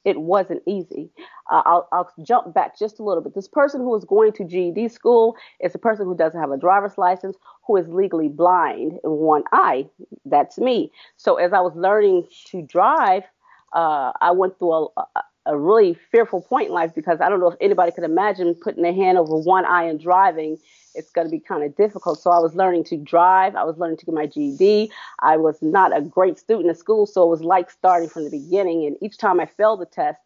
it 0.04 0.20
wasn't 0.20 0.62
easy. 0.66 1.10
Uh, 1.50 1.62
I'll, 1.64 1.88
I'll, 1.92 2.10
jump 2.24 2.54
back 2.54 2.78
just 2.78 2.98
a 2.98 3.02
little 3.02 3.22
bit. 3.22 3.34
This 3.34 3.48
person 3.48 3.80
who 3.80 3.94
is 3.96 4.04
going 4.04 4.32
to 4.32 4.44
GED 4.44 4.88
school 4.88 5.36
is 5.60 5.74
a 5.74 5.78
person 5.78 6.06
who 6.06 6.16
doesn't 6.16 6.38
have 6.40 6.50
a 6.50 6.56
driver's 6.56 6.98
license, 6.98 7.36
who 7.66 7.76
is 7.76 7.88
legally 7.88 8.28
blind 8.28 8.92
in 9.04 9.10
one 9.10 9.44
eye. 9.52 9.86
That's 10.24 10.58
me. 10.58 10.92
So 11.16 11.36
as 11.36 11.52
I 11.52 11.60
was 11.60 11.74
learning 11.76 12.26
to 12.46 12.62
drive, 12.62 13.24
uh, 13.72 14.12
I 14.20 14.32
went 14.32 14.58
through 14.58 14.88
a, 14.96 15.04
a 15.46 15.56
really 15.56 15.94
fearful 16.10 16.40
point 16.40 16.68
in 16.68 16.74
life 16.74 16.94
because 16.94 17.20
I 17.20 17.28
don't 17.28 17.40
know 17.40 17.50
if 17.50 17.58
anybody 17.60 17.92
could 17.92 18.04
imagine 18.04 18.54
putting 18.54 18.82
their 18.82 18.94
hand 18.94 19.18
over 19.18 19.36
one 19.36 19.64
eye 19.64 19.84
and 19.84 20.00
driving 20.00 20.58
it's 20.94 21.10
going 21.10 21.26
to 21.26 21.30
be 21.30 21.40
kind 21.40 21.62
of 21.64 21.76
difficult. 21.76 22.20
So 22.20 22.30
I 22.30 22.38
was 22.38 22.54
learning 22.54 22.84
to 22.84 22.96
drive. 22.96 23.56
I 23.56 23.64
was 23.64 23.78
learning 23.78 23.98
to 23.98 24.06
get 24.06 24.14
my 24.14 24.26
GED. 24.26 24.90
I 25.20 25.36
was 25.36 25.60
not 25.62 25.96
a 25.96 26.00
great 26.00 26.38
student 26.38 26.68
in 26.68 26.74
school, 26.74 27.06
so 27.06 27.22
it 27.24 27.28
was 27.28 27.42
like 27.42 27.70
starting 27.70 28.08
from 28.08 28.24
the 28.24 28.30
beginning. 28.30 28.86
And 28.86 28.96
each 29.00 29.18
time 29.18 29.40
I 29.40 29.46
failed 29.46 29.80
the 29.80 29.86
test, 29.86 30.18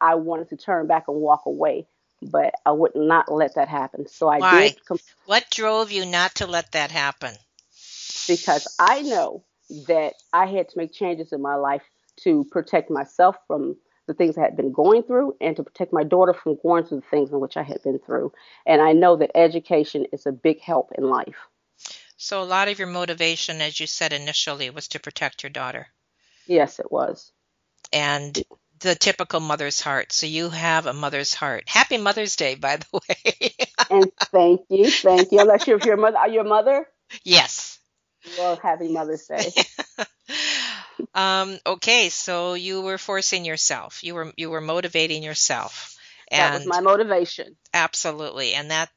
I 0.00 0.14
wanted 0.14 0.48
to 0.50 0.56
turn 0.56 0.86
back 0.86 1.08
and 1.08 1.18
walk 1.18 1.42
away, 1.46 1.86
but 2.20 2.54
I 2.66 2.72
would 2.72 2.92
not 2.94 3.32
let 3.32 3.54
that 3.54 3.68
happen. 3.68 4.06
So 4.06 4.28
I 4.28 4.40
Why? 4.40 4.68
did. 4.68 4.84
Comp- 4.84 5.00
what 5.26 5.48
drove 5.50 5.92
you 5.92 6.06
not 6.06 6.36
to 6.36 6.46
let 6.46 6.72
that 6.72 6.90
happen? 6.90 7.34
Because 8.28 8.66
I 8.78 9.02
know 9.02 9.44
that 9.86 10.14
I 10.32 10.46
had 10.46 10.68
to 10.68 10.78
make 10.78 10.92
changes 10.92 11.32
in 11.32 11.40
my 11.40 11.54
life 11.54 11.82
to 12.20 12.44
protect 12.50 12.90
myself 12.90 13.36
from 13.46 13.76
the 14.06 14.14
things 14.14 14.36
I 14.36 14.42
had 14.42 14.56
been 14.56 14.72
going 14.72 15.02
through 15.02 15.36
and 15.40 15.56
to 15.56 15.62
protect 15.62 15.92
my 15.92 16.02
daughter 16.02 16.34
from 16.34 16.58
going 16.62 16.84
through 16.84 17.00
the 17.00 17.06
things 17.06 17.30
in 17.30 17.40
which 17.40 17.56
I 17.56 17.62
had 17.62 17.82
been 17.82 17.98
through. 17.98 18.32
And 18.66 18.82
I 18.82 18.92
know 18.92 19.16
that 19.16 19.36
education 19.36 20.06
is 20.12 20.26
a 20.26 20.32
big 20.32 20.60
help 20.60 20.92
in 20.96 21.04
life. 21.04 21.36
So, 22.16 22.42
a 22.42 22.44
lot 22.44 22.68
of 22.68 22.78
your 22.78 22.88
motivation, 22.88 23.60
as 23.60 23.80
you 23.80 23.86
said 23.86 24.12
initially, 24.12 24.70
was 24.70 24.88
to 24.88 25.00
protect 25.00 25.42
your 25.42 25.50
daughter. 25.50 25.88
Yes, 26.46 26.78
it 26.78 26.90
was. 26.90 27.32
And 27.92 28.40
the 28.78 28.94
typical 28.94 29.40
mother's 29.40 29.80
heart. 29.80 30.12
So, 30.12 30.26
you 30.26 30.48
have 30.50 30.86
a 30.86 30.92
mother's 30.92 31.34
heart. 31.34 31.64
Happy 31.66 31.98
Mother's 31.98 32.36
Day, 32.36 32.54
by 32.54 32.76
the 32.76 32.86
way. 32.92 33.56
and 33.90 34.12
thank 34.30 34.60
you. 34.68 34.88
Thank 34.88 35.32
you. 35.32 35.40
I'm 35.40 35.48
not 35.48 35.64
sure 35.64 35.76
if 35.76 35.84
you're 35.84 35.94
a 35.94 36.00
mother. 36.00 36.18
Are 36.18 36.28
you 36.28 36.40
a 36.40 36.44
mother? 36.44 36.86
Yes. 37.24 37.80
Well, 38.38 38.56
happy 38.56 38.92
Mother's 38.92 39.26
Day. 39.26 39.50
Um, 41.14 41.58
okay, 41.66 42.08
so 42.08 42.54
you 42.54 42.82
were 42.82 42.98
forcing 42.98 43.44
yourself. 43.44 44.02
You 44.02 44.14
were 44.14 44.32
you 44.36 44.50
were 44.50 44.60
motivating 44.60 45.22
yourself. 45.22 45.96
And 46.30 46.54
that 46.54 46.58
was 46.60 46.66
my 46.66 46.80
motivation. 46.80 47.56
Absolutely, 47.74 48.54
and 48.54 48.70
that 48.70 48.90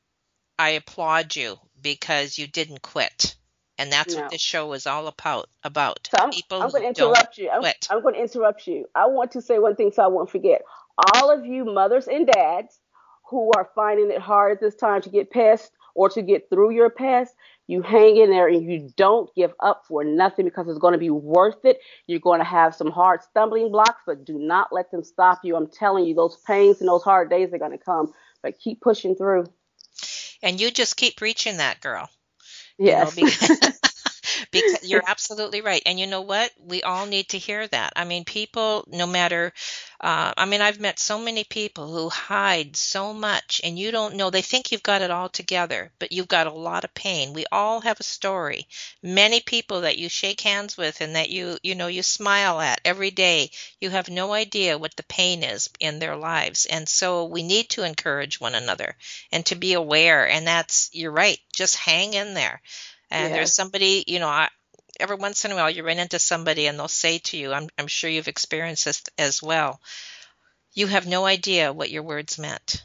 I 0.57 0.71
applaud 0.71 1.35
you 1.35 1.57
because 1.81 2.38
you 2.38 2.47
didn't 2.47 2.81
quit. 2.81 3.35
And 3.77 3.91
that's 3.91 4.15
no. 4.15 4.21
what 4.21 4.31
this 4.31 4.41
show 4.41 4.71
is 4.74 4.88
all 4.88 5.07
about. 5.07 5.50
About 5.63 6.09
so 6.09 6.24
I'm, 6.24 6.29
people 6.29 6.62
I'm 6.62 6.69
going 6.69 6.83
to 6.83 6.89
interrupt 6.89 7.38
you. 7.38 7.50
I'm, 7.50 7.63
I'm 7.89 8.01
going 8.01 8.15
to 8.15 8.21
interrupt 8.21 8.67
you. 8.67 8.85
I 8.95 9.07
want 9.07 9.31
to 9.31 9.41
say 9.41 9.59
one 9.59 9.75
thing 9.75 9.91
so 9.91 10.03
I 10.03 10.07
won't 10.07 10.29
forget. 10.29 10.62
All 11.13 11.29
of 11.29 11.45
you 11.45 11.65
mothers 11.65 12.07
and 12.07 12.25
dads 12.25 12.79
who 13.29 13.51
are 13.55 13.69
finding 13.75 14.12
it 14.12 14.21
hard 14.21 14.53
at 14.53 14.62
this 14.62 14.75
time 14.75 15.01
to 15.01 15.09
get 15.09 15.29
past 15.29 15.71
or 15.93 16.09
to 16.09 16.21
get 16.21 16.50
through 16.50 16.71
your 16.71 16.89
past, 16.89 17.33
you 17.67 17.81
hang 17.81 18.17
in 18.17 18.29
there 18.29 18.48
and 18.48 18.69
you 18.69 18.89
don't 18.95 19.34
give 19.36 19.53
up 19.60 19.86
for 19.88 20.03
nothing 20.03 20.45
because 20.45 20.67
it's 20.67 20.77
going 20.77 20.93
to 20.93 21.00
be 21.00 21.10
worth 21.10 21.65
it. 21.65 21.79
You're 22.07 22.19
going 22.19 22.39
to 22.39 22.45
have 22.45 22.75
some 22.75 22.91
hard 22.91 23.24
stumbling 23.24 23.72
blocks, 23.72 24.01
but 24.05 24.25
do 24.25 24.38
not 24.38 24.72
let 24.72 24.91
them 24.91 25.03
stop 25.03 25.39
you. 25.43 25.55
I'm 25.55 25.67
telling 25.67 26.05
you, 26.05 26.13
those 26.13 26.38
pains 26.38 26.79
and 26.79 26.88
those 26.88 27.03
hard 27.03 27.29
days 27.29 27.53
are 27.53 27.57
going 27.57 27.72
to 27.72 27.77
come, 27.77 28.13
but 28.43 28.60
keep 28.60 28.81
pushing 28.81 29.15
through. 29.15 29.45
And 30.43 30.60
you 30.60 30.69
just 30.69 30.98
keep 30.98 31.22
reaching 31.22 31.57
that, 31.57 31.81
girl. 31.81 32.10
Yes. 32.77 33.17
You 33.17 33.24
know, 33.24 33.29
because, 33.31 33.79
because 34.51 34.89
you're 34.89 35.03
absolutely 35.07 35.61
right. 35.61 35.81
And 35.85 35.99
you 35.99 36.07
know 36.07 36.21
what? 36.21 36.51
We 36.59 36.83
all 36.83 37.05
need 37.05 37.29
to 37.29 37.37
hear 37.37 37.67
that. 37.67 37.93
I 37.95 38.05
mean, 38.05 38.25
people, 38.25 38.85
no 38.87 39.07
matter 39.07 39.53
uh, 39.99 40.33
I 40.37 40.45
mean, 40.45 40.61
I've 40.61 40.79
met 40.79 40.99
so 40.99 41.17
many 41.17 41.43
people 41.43 41.91
who 41.91 42.09
hide 42.09 42.75
so 42.75 43.13
much, 43.13 43.59
and 43.63 43.77
you 43.79 43.91
don't 43.91 44.15
know. 44.15 44.29
They 44.29 44.41
think 44.41 44.71
you've 44.71 44.83
got 44.83 45.01
it 45.01 45.11
all 45.11 45.29
together, 45.29 45.91
but 45.99 46.11
you've 46.11 46.27
got 46.27 46.47
a 46.47 46.51
lot 46.53 46.83
of 46.83 46.93
pain. 46.93 47.33
We 47.33 47.45
all 47.51 47.81
have 47.81 47.99
a 47.99 48.03
story. 48.03 48.67
Many 49.01 49.39
people 49.41 49.81
that 49.81 49.97
you 49.97 50.09
shake 50.09 50.41
hands 50.41 50.77
with 50.77 51.01
and 51.01 51.15
that 51.15 51.29
you, 51.29 51.57
you 51.63 51.75
know, 51.75 51.87
you 51.87 52.03
smile 52.03 52.59
at 52.59 52.81
every 52.85 53.11
day, 53.11 53.51
you 53.79 53.89
have 53.89 54.09
no 54.09 54.33
idea 54.33 54.77
what 54.77 54.95
the 54.95 55.03
pain 55.03 55.43
is 55.43 55.69
in 55.79 55.99
their 55.99 56.15
lives. 56.15 56.65
And 56.65 56.87
so 56.87 57.25
we 57.25 57.41
need 57.43 57.69
to 57.71 57.83
encourage 57.83 58.39
one 58.39 58.55
another 58.55 58.95
and 59.31 59.45
to 59.47 59.55
be 59.55 59.73
aware. 59.73 60.27
And 60.27 60.45
that's, 60.45 60.89
you're 60.93 61.11
right, 61.11 61.39
just 61.53 61.75
hang 61.77 62.13
in 62.13 62.33
there. 62.33 62.61
And 63.15 63.29
yes. 63.29 63.38
there's 63.38 63.53
somebody, 63.53 64.03
you 64.07 64.19
know, 64.19 64.27
I, 64.27 64.50
every 65.00 65.15
once 65.15 65.45
in 65.45 65.51
a 65.51 65.55
while 65.55 65.69
you 65.69 65.86
run 65.86 66.00
into 66.00 66.19
somebody 66.19 66.67
and 66.67 66.77
they'll 66.77 66.89
say 66.89 67.19
to 67.19 67.38
you, 67.38 67.53
I'm, 67.53 67.69
I'm 67.77 67.88
sure 67.88 68.10
you've 68.10 68.27
experienced 68.27 68.84
this 68.84 69.03
as 69.17 69.41
well, 69.41 69.79
you 70.74 70.88
have 70.88 71.07
no 71.07 71.25
idea 71.25 71.72
what 71.72 71.89
your 71.89 72.03
words 72.03 72.38
meant. 72.38 72.84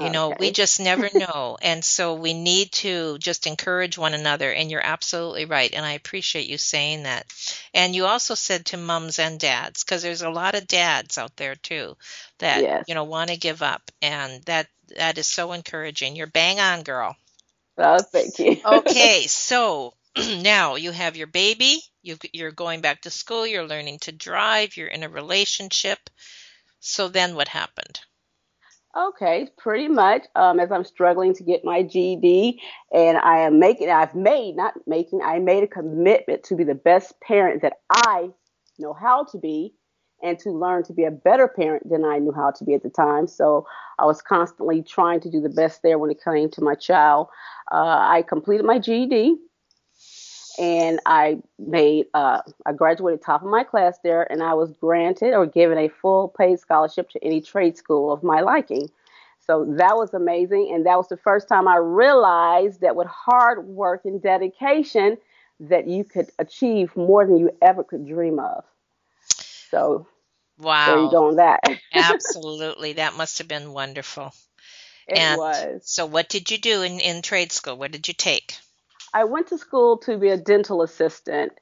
You 0.00 0.08
know, 0.08 0.28
okay. 0.28 0.36
we 0.40 0.50
just 0.52 0.80
never 0.80 1.10
know. 1.14 1.58
and 1.60 1.84
so 1.84 2.14
we 2.14 2.32
need 2.32 2.72
to 2.72 3.18
just 3.18 3.46
encourage 3.46 3.98
one 3.98 4.14
another. 4.14 4.50
And 4.50 4.70
you're 4.70 4.80
absolutely 4.80 5.44
right. 5.44 5.70
And 5.70 5.84
I 5.84 5.92
appreciate 5.92 6.48
you 6.48 6.56
saying 6.56 7.02
that. 7.02 7.26
And 7.74 7.94
you 7.94 8.06
also 8.06 8.34
said 8.34 8.64
to 8.66 8.78
mums 8.78 9.18
and 9.18 9.38
dads, 9.38 9.84
because 9.84 10.00
there's 10.00 10.22
a 10.22 10.30
lot 10.30 10.54
of 10.54 10.66
dads 10.66 11.18
out 11.18 11.36
there 11.36 11.56
too 11.56 11.98
that, 12.38 12.62
yes. 12.62 12.84
you 12.88 12.94
know, 12.94 13.04
want 13.04 13.28
to 13.28 13.36
give 13.36 13.60
up. 13.60 13.82
And 14.00 14.42
that 14.44 14.66
that 14.96 15.18
is 15.18 15.26
so 15.26 15.52
encouraging. 15.52 16.16
You're 16.16 16.26
bang 16.26 16.58
on, 16.58 16.84
girl. 16.84 17.14
Oh, 17.78 17.98
thank 18.00 18.38
you. 18.38 18.56
okay. 18.64 19.24
So 19.28 19.94
now 20.42 20.76
you 20.76 20.90
have 20.92 21.16
your 21.16 21.26
baby, 21.26 21.80
you, 22.02 22.16
you're 22.32 22.52
going 22.52 22.80
back 22.80 23.02
to 23.02 23.10
school, 23.10 23.46
you're 23.46 23.66
learning 23.66 24.00
to 24.00 24.12
drive, 24.12 24.76
you're 24.76 24.88
in 24.88 25.02
a 25.02 25.08
relationship. 25.08 25.98
So 26.80 27.08
then 27.08 27.34
what 27.34 27.48
happened? 27.48 28.00
Okay, 28.94 29.48
pretty 29.56 29.88
much. 29.88 30.24
Um, 30.34 30.60
as 30.60 30.70
I'm 30.70 30.84
struggling 30.84 31.34
to 31.36 31.44
get 31.44 31.64
my 31.64 31.82
GED, 31.82 32.60
and 32.92 33.16
I 33.16 33.38
am 33.40 33.58
making, 33.58 33.88
I've 33.88 34.14
made, 34.14 34.54
not 34.56 34.74
making, 34.86 35.22
I 35.22 35.38
made 35.38 35.62
a 35.62 35.66
commitment 35.66 36.44
to 36.44 36.56
be 36.56 36.64
the 36.64 36.74
best 36.74 37.18
parent 37.20 37.62
that 37.62 37.78
I 37.90 38.30
know 38.78 38.92
how 38.92 39.24
to 39.32 39.38
be, 39.38 39.74
and 40.22 40.38
to 40.40 40.50
learn 40.50 40.84
to 40.84 40.92
be 40.92 41.04
a 41.04 41.10
better 41.10 41.48
parent 41.48 41.88
than 41.88 42.04
I 42.04 42.18
knew 42.18 42.32
how 42.32 42.50
to 42.52 42.64
be 42.64 42.74
at 42.74 42.82
the 42.82 42.90
time. 42.90 43.26
So 43.26 43.66
I 43.98 44.04
was 44.04 44.22
constantly 44.22 44.82
trying 44.82 45.20
to 45.20 45.30
do 45.30 45.40
the 45.40 45.48
best 45.48 45.82
there 45.82 45.98
when 45.98 46.10
it 46.10 46.22
came 46.22 46.50
to 46.50 46.62
my 46.62 46.74
child. 46.74 47.28
Uh, 47.70 47.98
I 48.00 48.22
completed 48.22 48.64
my 48.64 48.78
GED 48.78 49.36
and 50.58 51.00
I 51.06 51.38
made 51.58 52.06
uh, 52.14 52.40
I 52.66 52.72
graduated 52.72 53.22
top 53.22 53.42
of 53.42 53.48
my 53.48 53.64
class 53.64 53.98
there, 54.04 54.30
and 54.30 54.42
I 54.42 54.54
was 54.54 54.72
granted 54.72 55.34
or 55.34 55.46
given 55.46 55.78
a 55.78 55.88
full 55.88 56.28
paid 56.28 56.60
scholarship 56.60 57.08
to 57.10 57.24
any 57.24 57.40
trade 57.40 57.76
school 57.76 58.12
of 58.12 58.22
my 58.22 58.40
liking. 58.40 58.90
So 59.40 59.64
that 59.76 59.96
was 59.96 60.14
amazing, 60.14 60.70
and 60.72 60.86
that 60.86 60.96
was 60.96 61.08
the 61.08 61.16
first 61.16 61.48
time 61.48 61.66
I 61.66 61.76
realized 61.76 62.80
that 62.80 62.96
with 62.96 63.08
hard 63.08 63.66
work 63.66 64.02
and 64.04 64.22
dedication, 64.22 65.16
that 65.58 65.88
you 65.88 66.04
could 66.04 66.30
achieve 66.38 66.96
more 66.96 67.26
than 67.26 67.38
you 67.38 67.50
ever 67.60 67.82
could 67.82 68.06
dream 68.06 68.38
of. 68.38 68.64
So, 69.72 70.06
wow, 70.58 70.86
there 70.86 71.04
you 71.04 71.10
go 71.10 71.28
on 71.28 71.36
that. 71.36 71.60
Absolutely, 71.94 72.94
that 72.94 73.16
must 73.16 73.38
have 73.38 73.48
been 73.48 73.72
wonderful. 73.72 74.32
It 75.08 75.18
and 75.18 75.38
was. 75.38 75.80
So, 75.84 76.04
what 76.04 76.28
did 76.28 76.50
you 76.50 76.58
do 76.58 76.82
in 76.82 77.00
in 77.00 77.22
trade 77.22 77.52
school? 77.52 77.76
What 77.76 77.90
did 77.90 78.06
you 78.06 78.14
take? 78.14 78.54
I 79.14 79.24
went 79.24 79.48
to 79.48 79.58
school 79.58 79.96
to 79.98 80.18
be 80.18 80.28
a 80.28 80.36
dental 80.36 80.82
assistant, 80.82 81.52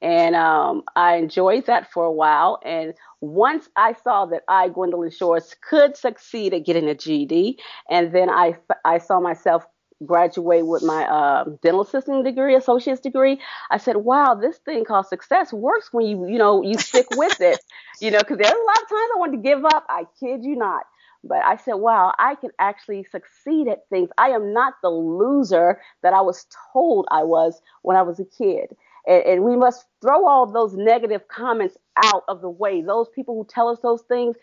and 0.00 0.34
um, 0.34 0.82
I 0.96 1.16
enjoyed 1.16 1.66
that 1.66 1.92
for 1.92 2.04
a 2.04 2.12
while. 2.12 2.58
And 2.64 2.94
once 3.20 3.68
I 3.76 3.94
saw 4.02 4.24
that 4.26 4.44
I, 4.48 4.68
Gwendolyn 4.70 5.10
Shores, 5.10 5.54
could 5.68 5.96
succeed 5.96 6.54
at 6.54 6.64
getting 6.64 6.88
a 6.88 6.94
GED, 6.94 7.58
and 7.90 8.12
then 8.12 8.30
I, 8.30 8.56
I 8.82 8.98
saw 8.98 9.20
myself 9.20 9.66
graduate 10.06 10.66
with 10.66 10.82
my 10.82 11.04
uh, 11.06 11.44
dental 11.62 11.82
assisting 11.82 12.22
degree, 12.22 12.54
associate's 12.54 13.00
degree, 13.00 13.40
I 13.70 13.78
said, 13.78 13.96
"Wow, 13.96 14.34
this 14.34 14.58
thing 14.58 14.84
called 14.84 15.06
success 15.06 15.52
works 15.52 15.88
when 15.92 16.06
you, 16.06 16.26
you 16.28 16.38
know, 16.38 16.62
you 16.62 16.78
stick 16.78 17.06
with 17.16 17.40
it." 17.40 17.60
You 18.00 18.12
know, 18.12 18.18
because 18.20 18.38
there's 18.38 18.52
a 18.52 18.54
lot 18.54 18.82
of 18.82 18.88
times 18.88 19.10
I 19.14 19.18
wanted 19.18 19.36
to 19.38 19.42
give 19.42 19.64
up. 19.64 19.84
I 19.88 20.04
kid 20.20 20.44
you 20.44 20.54
not. 20.54 20.84
But 21.24 21.44
I 21.44 21.56
said, 21.56 21.74
wow, 21.74 22.14
I 22.18 22.36
can 22.36 22.50
actually 22.58 23.04
succeed 23.04 23.68
at 23.68 23.88
things. 23.90 24.08
I 24.18 24.28
am 24.30 24.52
not 24.52 24.74
the 24.82 24.88
loser 24.90 25.80
that 26.02 26.12
I 26.12 26.20
was 26.20 26.46
told 26.72 27.06
I 27.10 27.24
was 27.24 27.60
when 27.82 27.96
I 27.96 28.02
was 28.02 28.20
a 28.20 28.24
kid. 28.24 28.76
And, 29.06 29.24
and 29.24 29.44
we 29.44 29.56
must 29.56 29.86
throw 30.00 30.26
all 30.28 30.46
those 30.46 30.74
negative 30.74 31.26
comments 31.28 31.76
out 31.96 32.22
of 32.28 32.40
the 32.40 32.50
way. 32.50 32.82
Those 32.82 33.08
people 33.08 33.34
who 33.34 33.46
tell 33.48 33.68
us 33.68 33.80
those 33.80 34.02
things, 34.02 34.36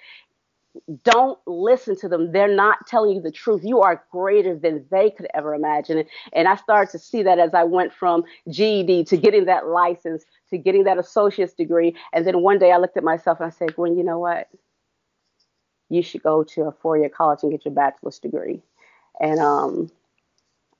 don't 1.03 1.39
listen 1.47 1.97
to 1.99 2.09
them. 2.09 2.31
They're 2.31 2.53
not 2.53 2.87
telling 2.87 3.15
you 3.15 3.21
the 3.21 3.31
truth. 3.31 3.61
You 3.63 3.81
are 3.81 4.03
greater 4.11 4.55
than 4.55 4.85
they 4.91 5.11
could 5.11 5.27
ever 5.33 5.55
imagine. 5.55 6.05
And 6.33 6.47
I 6.47 6.55
started 6.55 6.91
to 6.91 6.99
see 6.99 7.23
that 7.23 7.39
as 7.39 7.53
I 7.53 7.63
went 7.63 7.93
from 7.93 8.23
GED 8.49 9.05
to 9.05 9.17
getting 9.17 9.45
that 9.45 9.67
license 9.67 10.25
to 10.49 10.57
getting 10.57 10.83
that 10.85 10.97
associate's 10.97 11.53
degree. 11.53 11.95
And 12.13 12.25
then 12.27 12.41
one 12.41 12.59
day 12.59 12.71
I 12.71 12.77
looked 12.77 12.97
at 12.97 13.03
myself 13.03 13.39
and 13.39 13.47
I 13.47 13.49
said, 13.51 13.75
Gwen, 13.75 13.97
you 13.97 14.03
know 14.03 14.19
what? 14.19 14.47
you 15.89 16.01
should 16.01 16.23
go 16.23 16.43
to 16.43 16.63
a 16.63 16.71
four 16.71 16.97
year 16.97 17.09
college 17.09 17.39
and 17.43 17.51
get 17.51 17.65
your 17.65 17.73
bachelor's 17.73 18.19
degree. 18.19 18.61
And 19.19 19.39
um, 19.39 19.91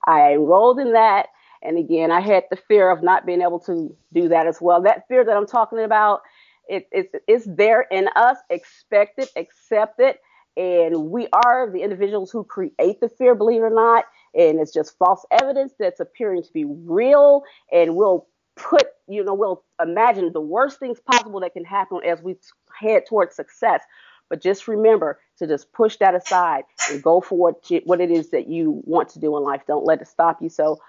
I 0.06 0.34
enrolled 0.34 0.80
in 0.80 0.94
that. 0.94 1.28
And 1.62 1.78
again, 1.78 2.12
I 2.12 2.22
had 2.22 2.44
the 2.50 2.58
fear 2.58 2.92
of 2.92 3.02
not 3.02 3.26
being 3.26 3.42
able 3.42 3.60
to 3.62 3.96
do 4.14 4.28
that 4.30 4.46
as 4.46 4.60
well. 4.62 4.82
That 4.82 5.08
fear 5.08 5.24
that 5.24 5.36
I'm 5.36 5.48
talking 5.48 5.80
about, 5.80 6.22
it, 6.68 6.88
it's, 6.92 7.14
it's 7.28 7.46
there 7.46 7.82
in 7.92 8.08
us. 8.16 8.38
Expect 8.50 9.20
it, 9.20 9.30
accept 9.36 10.00
it. 10.00 10.20
And 10.58 11.10
we 11.10 11.28
are 11.34 11.70
the 11.70 11.82
individuals 11.82 12.32
who 12.32 12.44
create 12.44 13.02
the 13.02 13.10
fear, 13.10 13.36
believe 13.36 13.62
it 13.62 13.66
or 13.66 13.70
not. 13.70 14.06
And 14.34 14.60
it's 14.60 14.74
just 14.74 14.98
false 14.98 15.26
evidence 15.32 15.74
that's 15.78 16.00
appearing 16.00 16.44
to 16.44 16.54
be 16.54 16.66
real. 16.66 17.44
And 17.72 17.96
we'll 17.96 18.28
put, 18.56 18.86
you 19.08 19.24
know, 19.24 19.34
we'll 19.34 19.64
imagine 19.82 20.32
the 20.32 20.42
worst 20.42 20.80
things 20.80 21.00
possible 21.00 21.42
that 21.42 21.54
can 21.54 21.66
happen 21.66 22.00
as 22.06 22.22
we 22.22 22.38
head 22.80 23.04
towards 23.08 23.36
success. 23.36 23.82
But 24.30 24.42
just 24.42 24.68
remember 24.68 25.20
to 25.38 25.48
just 25.48 25.72
push 25.74 25.98
that 25.98 26.16
aside 26.16 26.64
and 26.90 27.04
go 27.04 27.22
for 27.22 27.38
what, 27.38 27.70
you, 27.70 27.82
what 27.84 28.02
it 28.02 28.10
is 28.10 28.32
that 28.32 28.48
you 28.48 28.82
want 28.86 29.10
to 29.10 29.20
do 29.20 29.36
in 29.38 29.44
life. 29.44 29.62
Don't 29.68 29.86
let 29.86 30.02
it 30.02 30.08
stop 30.08 30.42
you. 30.42 30.50
So 30.50 30.80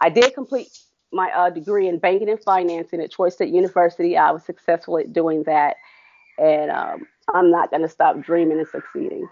I 0.00 0.08
did 0.08 0.34
complete 0.34 0.68
my 1.12 1.30
uh, 1.30 1.50
degree 1.50 1.88
in 1.88 1.98
banking 1.98 2.28
and 2.28 2.42
financing 2.42 3.00
at 3.00 3.12
Troy 3.12 3.28
State 3.28 3.52
University. 3.52 4.16
I 4.16 4.30
was 4.32 4.44
successful 4.44 4.98
at 4.98 5.12
doing 5.12 5.44
that. 5.44 5.76
And 6.38 6.70
um, 6.70 7.06
I'm 7.32 7.50
not 7.50 7.70
going 7.70 7.82
to 7.82 7.88
stop 7.88 8.20
dreaming 8.20 8.58
and 8.58 8.68
succeeding. 8.68 9.28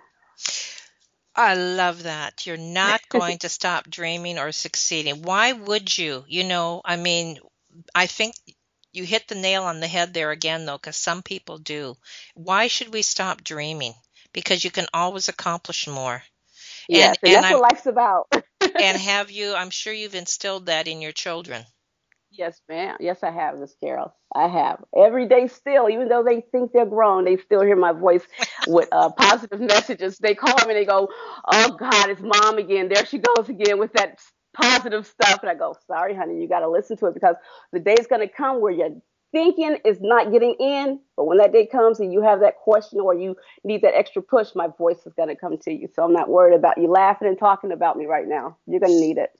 I 1.36 1.54
love 1.54 2.04
that. 2.04 2.46
You're 2.46 2.56
not 2.56 3.00
going 3.08 3.38
to 3.38 3.48
stop 3.48 3.88
dreaming 3.88 4.38
or 4.38 4.52
succeeding. 4.52 5.22
Why 5.22 5.52
would 5.52 5.96
you? 5.96 6.24
You 6.28 6.44
know, 6.44 6.80
I 6.84 6.96
mean, 6.96 7.38
I 7.94 8.06
think 8.06 8.34
you 8.92 9.04
hit 9.04 9.28
the 9.28 9.34
nail 9.34 9.64
on 9.64 9.80
the 9.80 9.88
head 9.88 10.14
there 10.14 10.30
again, 10.30 10.66
though, 10.66 10.78
because 10.78 10.96
some 10.96 11.22
people 11.22 11.58
do. 11.58 11.96
Why 12.34 12.68
should 12.68 12.92
we 12.92 13.02
stop 13.02 13.42
dreaming? 13.42 13.94
Because 14.32 14.64
you 14.64 14.70
can 14.70 14.86
always 14.94 15.28
accomplish 15.28 15.86
more. 15.86 16.22
Yes, 16.88 17.16
and, 17.22 17.28
and, 17.28 17.36
and 17.36 17.44
that's 17.44 17.46
I'm, 17.46 17.60
what 17.60 17.72
life's 17.72 17.86
about. 17.86 18.28
and 18.78 18.98
have 18.98 19.30
you? 19.30 19.54
I'm 19.54 19.70
sure 19.70 19.92
you've 19.92 20.14
instilled 20.14 20.66
that 20.66 20.88
in 20.88 21.02
your 21.02 21.12
children. 21.12 21.64
Yes, 22.30 22.60
ma'am. 22.68 22.96
Yes, 23.00 23.22
I 23.22 23.30
have, 23.30 23.58
Miss 23.58 23.74
Carol. 23.80 24.12
I 24.34 24.48
have 24.48 24.82
every 24.96 25.28
day 25.28 25.46
still, 25.46 25.88
even 25.88 26.08
though 26.08 26.24
they 26.24 26.40
think 26.40 26.72
they're 26.72 26.84
grown, 26.84 27.24
they 27.24 27.36
still 27.36 27.62
hear 27.62 27.76
my 27.76 27.92
voice 27.92 28.22
with 28.66 28.88
uh, 28.90 29.10
positive 29.16 29.60
messages. 29.60 30.18
They 30.18 30.34
call 30.34 30.54
me 30.66 30.74
and 30.74 30.76
they 30.76 30.84
go, 30.84 31.08
"Oh 31.52 31.76
God, 31.78 32.10
it's 32.10 32.20
mom 32.20 32.58
again. 32.58 32.88
There 32.88 33.06
she 33.06 33.18
goes 33.18 33.48
again 33.48 33.78
with 33.78 33.92
that 33.92 34.18
positive 34.52 35.06
stuff." 35.06 35.40
And 35.42 35.50
I 35.50 35.54
go, 35.54 35.76
"Sorry, 35.86 36.14
honey, 36.14 36.40
you 36.40 36.48
got 36.48 36.60
to 36.60 36.68
listen 36.68 36.96
to 36.98 37.06
it 37.06 37.14
because 37.14 37.36
the 37.72 37.78
day's 37.78 38.08
going 38.08 38.26
to 38.26 38.34
come 38.34 38.60
where 38.60 38.72
you're 38.72 38.96
thinking 39.34 39.76
is 39.84 39.98
not 40.00 40.30
getting 40.32 40.54
in, 40.60 41.00
but 41.16 41.24
when 41.24 41.38
that 41.38 41.52
day 41.52 41.66
comes 41.66 41.98
and 41.98 42.12
you 42.12 42.22
have 42.22 42.40
that 42.40 42.56
question 42.56 43.00
or 43.00 43.14
you 43.14 43.36
need 43.64 43.82
that 43.82 43.94
extra 43.94 44.22
push, 44.22 44.54
my 44.54 44.68
voice 44.68 45.04
is 45.04 45.12
going 45.14 45.28
to 45.28 45.34
come 45.34 45.58
to 45.58 45.72
you. 45.72 45.88
So 45.92 46.04
I'm 46.04 46.12
not 46.12 46.28
worried 46.28 46.54
about 46.54 46.78
you 46.78 46.86
laughing 46.86 47.26
and 47.26 47.38
talking 47.38 47.72
about 47.72 47.98
me 47.98 48.06
right 48.06 48.26
now. 48.26 48.56
You're 48.66 48.80
going 48.80 48.92
to 48.92 49.00
need 49.00 49.18
it." 49.18 49.30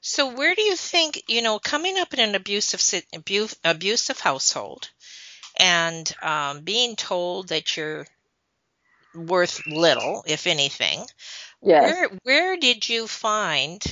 So 0.00 0.34
where 0.34 0.54
do 0.54 0.62
you 0.62 0.76
think, 0.76 1.24
you 1.28 1.42
know, 1.42 1.58
coming 1.58 1.98
up 1.98 2.14
in 2.14 2.20
an 2.20 2.34
abusive 2.34 2.82
abusive 3.64 4.18
household 4.18 4.88
and 5.58 6.10
um, 6.22 6.62
being 6.62 6.96
told 6.96 7.48
that 7.48 7.76
you're 7.76 8.06
worth 9.14 9.66
little, 9.66 10.24
if 10.26 10.46
anything, 10.46 11.04
yes. 11.62 11.92
where 11.92 12.08
where 12.22 12.56
did 12.56 12.88
you 12.88 13.06
find 13.06 13.82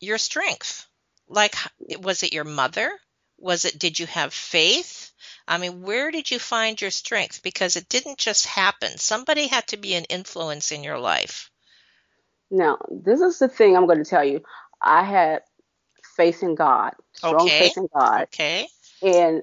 your 0.00 0.18
strength? 0.18 0.86
Like, 1.28 1.54
was 2.00 2.22
it 2.22 2.32
your 2.32 2.44
mother? 2.44 2.90
Was 3.38 3.64
it? 3.64 3.78
Did 3.78 3.98
you 3.98 4.06
have 4.06 4.32
faith? 4.32 5.12
I 5.46 5.58
mean, 5.58 5.82
where 5.82 6.10
did 6.10 6.30
you 6.30 6.38
find 6.38 6.80
your 6.80 6.90
strength? 6.90 7.42
Because 7.42 7.76
it 7.76 7.88
didn't 7.88 8.18
just 8.18 8.46
happen. 8.46 8.98
Somebody 8.98 9.46
had 9.46 9.66
to 9.68 9.76
be 9.76 9.94
an 9.94 10.04
influence 10.04 10.72
in 10.72 10.84
your 10.84 10.98
life. 10.98 11.50
Now, 12.50 12.78
this 12.90 13.20
is 13.20 13.38
the 13.38 13.48
thing 13.48 13.76
I'm 13.76 13.86
going 13.86 14.02
to 14.02 14.08
tell 14.08 14.24
you. 14.24 14.42
I 14.80 15.02
had 15.02 15.42
faith 16.16 16.42
in 16.42 16.54
God, 16.54 16.94
strong 17.12 17.46
okay. 17.46 17.60
faith 17.60 17.76
in 17.76 17.88
God. 17.94 18.22
Okay. 18.24 18.68
And 19.02 19.42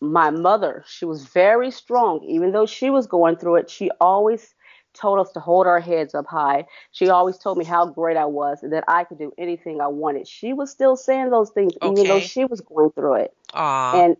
my 0.00 0.30
mother, 0.30 0.84
she 0.86 1.04
was 1.04 1.24
very 1.24 1.70
strong. 1.70 2.22
Even 2.24 2.52
though 2.52 2.66
she 2.66 2.90
was 2.90 3.06
going 3.06 3.36
through 3.36 3.56
it, 3.56 3.70
she 3.70 3.90
always 4.00 4.54
told 4.98 5.18
us 5.18 5.32
to 5.32 5.40
hold 5.40 5.66
our 5.66 5.80
heads 5.80 6.14
up 6.14 6.26
high. 6.26 6.66
She 6.92 7.08
always 7.08 7.38
told 7.38 7.58
me 7.58 7.64
how 7.64 7.86
great 7.86 8.16
I 8.16 8.24
was 8.24 8.62
and 8.62 8.72
that 8.72 8.84
I 8.88 9.04
could 9.04 9.18
do 9.18 9.32
anything 9.38 9.80
I 9.80 9.88
wanted. 9.88 10.26
She 10.26 10.52
was 10.52 10.70
still 10.70 10.96
saying 10.96 11.30
those 11.30 11.50
things 11.50 11.72
okay. 11.80 11.92
even 11.92 12.08
though 12.08 12.20
she 12.20 12.44
was 12.44 12.60
going 12.60 12.90
through 12.90 13.14
it. 13.14 13.34
Aww. 13.54 14.04
And 14.04 14.16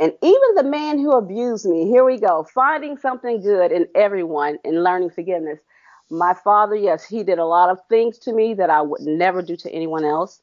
and 0.00 0.12
even 0.22 0.54
the 0.54 0.62
man 0.62 0.98
who 0.98 1.10
abused 1.12 1.66
me, 1.66 1.88
here 1.88 2.04
we 2.04 2.18
go, 2.18 2.46
finding 2.54 2.96
something 2.98 3.40
good 3.40 3.72
in 3.72 3.88
everyone 3.96 4.58
and 4.64 4.84
learning 4.84 5.10
forgiveness. 5.10 5.58
My 6.08 6.34
father, 6.34 6.76
yes, 6.76 7.04
he 7.04 7.24
did 7.24 7.40
a 7.40 7.44
lot 7.44 7.68
of 7.68 7.80
things 7.88 8.16
to 8.20 8.32
me 8.32 8.54
that 8.54 8.70
I 8.70 8.80
would 8.80 9.00
never 9.00 9.42
do 9.42 9.56
to 9.56 9.70
anyone 9.72 10.04
else. 10.04 10.40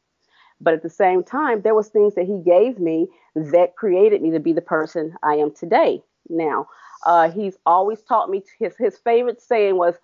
But 0.59 0.73
at 0.73 0.83
the 0.83 0.89
same 0.89 1.23
time, 1.23 1.61
there 1.61 1.75
was 1.75 1.87
things 1.87 2.15
that 2.15 2.25
he 2.25 2.39
gave 2.39 2.79
me 2.79 3.07
that 3.35 3.75
created 3.75 4.21
me 4.21 4.31
to 4.31 4.39
be 4.39 4.53
the 4.53 4.61
person 4.61 5.15
I 5.23 5.35
am 5.35 5.51
today. 5.51 6.01
Now, 6.29 6.67
uh, 7.05 7.31
he's 7.31 7.57
always 7.65 8.01
taught 8.01 8.29
me 8.29 8.43
his 8.59 8.75
his 8.77 8.97
favorite 8.97 9.41
saying 9.41 9.77
was, 9.77 9.95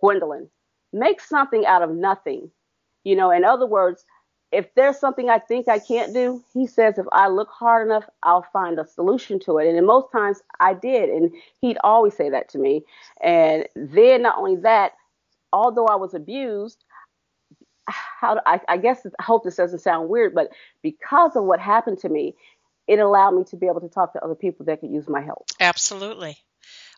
Gwendolyn, 0.00 0.48
make 0.92 1.20
something 1.20 1.66
out 1.66 1.82
of 1.82 1.90
nothing. 1.90 2.50
You 3.04 3.16
know, 3.16 3.30
in 3.30 3.44
other 3.44 3.66
words, 3.66 4.04
if 4.52 4.72
there's 4.76 4.98
something 4.98 5.28
I 5.28 5.40
think 5.40 5.68
I 5.68 5.78
can't 5.80 6.14
do, 6.14 6.42
he 6.52 6.66
says 6.66 6.96
if 6.96 7.06
I 7.12 7.28
look 7.28 7.48
hard 7.50 7.86
enough, 7.86 8.04
I'll 8.22 8.46
find 8.52 8.78
a 8.78 8.86
solution 8.86 9.40
to 9.40 9.58
it. 9.58 9.68
And 9.74 9.86
most 9.86 10.12
times 10.12 10.42
I 10.60 10.74
did, 10.74 11.10
and 11.10 11.32
he'd 11.60 11.78
always 11.82 12.14
say 12.14 12.30
that 12.30 12.48
to 12.50 12.58
me. 12.58 12.84
And 13.20 13.66
then 13.74 14.22
not 14.22 14.38
only 14.38 14.56
that, 14.56 14.92
although 15.52 15.86
I 15.86 15.96
was 15.96 16.14
abused, 16.14 16.84
how 17.86 18.40
I, 18.46 18.60
I 18.68 18.76
guess 18.78 19.04
I 19.18 19.22
hope 19.22 19.44
this 19.44 19.56
doesn't 19.56 19.80
sound 19.80 20.08
weird, 20.08 20.34
but 20.34 20.48
because 20.82 21.36
of 21.36 21.44
what 21.44 21.60
happened 21.60 21.98
to 21.98 22.08
me, 22.08 22.34
it 22.86 22.98
allowed 22.98 23.32
me 23.32 23.44
to 23.44 23.56
be 23.56 23.66
able 23.66 23.80
to 23.80 23.88
talk 23.88 24.12
to 24.12 24.24
other 24.24 24.34
people 24.34 24.66
that 24.66 24.80
could 24.80 24.90
use 24.90 25.08
my 25.08 25.22
help. 25.22 25.46
Absolutely. 25.60 26.36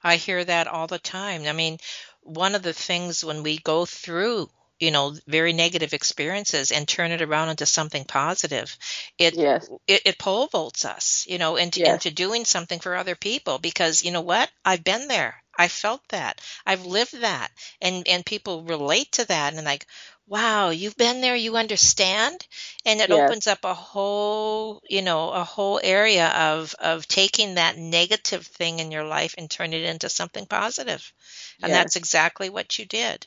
I 0.02 0.16
hear 0.16 0.44
that 0.44 0.68
all 0.68 0.86
the 0.86 0.98
time. 0.98 1.44
I 1.46 1.52
mean, 1.52 1.78
one 2.22 2.54
of 2.54 2.62
the 2.62 2.72
things 2.72 3.24
when 3.24 3.42
we 3.42 3.58
go 3.58 3.84
through 3.86 4.48
you 4.78 4.90
know 4.90 5.14
very 5.26 5.52
negative 5.52 5.94
experiences 5.94 6.70
and 6.70 6.86
turn 6.86 7.10
it 7.10 7.22
around 7.22 7.48
into 7.48 7.64
something 7.64 8.04
positive 8.04 8.76
it 9.18 9.34
yes. 9.34 9.68
it, 9.86 10.02
it 10.04 10.18
pole 10.18 10.48
vaults 10.48 10.84
us 10.84 11.24
you 11.28 11.38
know 11.38 11.56
into 11.56 11.80
yes. 11.80 11.94
into 11.94 12.14
doing 12.14 12.44
something 12.44 12.78
for 12.78 12.94
other 12.94 13.14
people 13.14 13.58
because 13.58 14.04
you 14.04 14.10
know 14.10 14.20
what 14.20 14.50
i've 14.64 14.84
been 14.84 15.08
there 15.08 15.42
i 15.58 15.68
felt 15.68 16.02
that 16.10 16.42
i've 16.66 16.84
lived 16.84 17.18
that 17.22 17.50
and 17.80 18.06
and 18.06 18.26
people 18.26 18.64
relate 18.64 19.10
to 19.12 19.26
that 19.26 19.54
and 19.54 19.64
like 19.64 19.86
wow 20.26 20.70
you've 20.70 20.96
been 20.96 21.20
there 21.20 21.36
you 21.36 21.56
understand 21.56 22.46
and 22.84 23.00
it 23.00 23.10
yes. 23.10 23.18
opens 23.18 23.46
up 23.46 23.64
a 23.64 23.74
whole 23.74 24.82
you 24.88 25.02
know 25.02 25.30
a 25.30 25.44
whole 25.44 25.80
area 25.82 26.28
of 26.28 26.74
of 26.80 27.06
taking 27.06 27.54
that 27.54 27.78
negative 27.78 28.46
thing 28.46 28.78
in 28.78 28.90
your 28.90 29.04
life 29.04 29.34
and 29.38 29.50
turn 29.50 29.72
it 29.72 29.82
into 29.82 30.08
something 30.08 30.46
positive 30.46 31.12
and 31.62 31.70
yes. 31.70 31.78
that's 31.78 31.96
exactly 31.96 32.50
what 32.50 32.78
you 32.78 32.84
did 32.84 33.26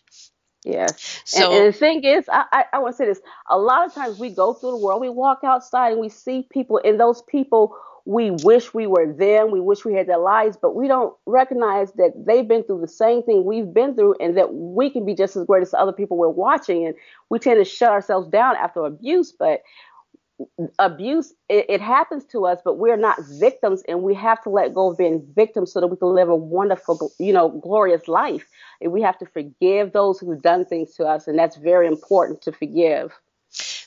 Yes. 0.66 1.22
So, 1.24 1.46
and, 1.46 1.54
and, 1.54 1.74
the 1.74 1.78
thing 1.78 2.04
is, 2.04 2.28
I, 2.28 2.44
I, 2.52 2.66
I 2.74 2.80
want 2.80 2.94
to 2.94 2.98
say 2.98 3.06
this. 3.06 3.22
A 3.50 3.58
lot 3.58 3.86
of 3.86 3.94
times 3.94 4.20
we 4.20 4.30
go 4.30 4.54
through 4.54 4.72
the 4.72 4.78
world, 4.78 5.00
we 5.00 5.10
walk 5.10 5.40
outside 5.44 5.94
and 5.94 6.02
we 6.02 6.10
see 6.10 6.46
people, 6.50 6.82
and 6.84 7.00
those 7.00 7.22
people, 7.22 7.78
we 8.10 8.32
wish 8.32 8.74
we 8.74 8.88
were 8.88 9.14
them. 9.14 9.52
We 9.52 9.60
wish 9.60 9.86
we 9.86 9.94
had 9.94 10.08
their 10.08 10.18
lives, 10.18 10.58
but 10.60 10.76
we 10.76 10.88
don't 10.88 11.14
recognize 11.28 11.92
that 11.92 12.12
they've 12.26 12.48
been 12.48 12.64
through 12.64 12.82
the 12.82 12.88
same 12.88 13.22
thing 13.22 13.46
we've 13.46 13.72
been 13.72 13.94
through 13.94 14.16
and 14.20 14.36
that 14.36 14.52
we 14.52 14.90
can 14.90 15.06
be 15.06 15.14
just 15.14 15.36
as 15.36 15.46
great 15.46 15.62
as 15.62 15.70
the 15.70 15.80
other 15.80 15.94
people 15.94 16.18
we're 16.18 16.28
watching. 16.28 16.88
And 16.88 16.96
we 17.30 17.38
tend 17.38 17.64
to 17.64 17.66
shut 17.70 17.92
ourselves 17.92 18.28
down 18.28 18.56
after 18.56 18.84
abuse, 18.84 19.32
but 19.32 19.62
abuse 20.80 21.34
it, 21.50 21.66
it, 21.68 21.82
happens 21.82 22.24
to 22.24 22.46
us 22.46 22.60
but 22.64 22.78
we're 22.78 22.96
not 22.96 23.18
victims 23.42 23.84
and 23.90 24.02
we 24.02 24.16
have 24.16 24.42
to 24.42 24.50
let 24.50 24.74
go 24.74 24.90
of 24.90 24.98
being 24.98 25.22
victims 25.36 25.70
so 25.70 25.82
that 25.82 25.88
we 25.88 25.98
can 25.98 26.16
live 26.16 26.30
a 26.30 26.36
wonderful 26.36 27.12
you 27.20 27.34
know 27.34 27.50
glorious 27.50 28.08
life 28.08 28.48
and 28.80 28.94
we 28.94 29.02
have 29.02 29.18
to 29.18 29.26
forgive 29.26 29.92
those 29.92 30.18
who've 30.18 30.42
done 30.42 30.64
things 30.64 30.94
to 30.94 31.04
us 31.04 31.28
and 31.28 31.38
that's 31.38 31.58
very 31.58 31.88
important 31.88 32.42
to 32.42 32.54
forgive 32.54 33.12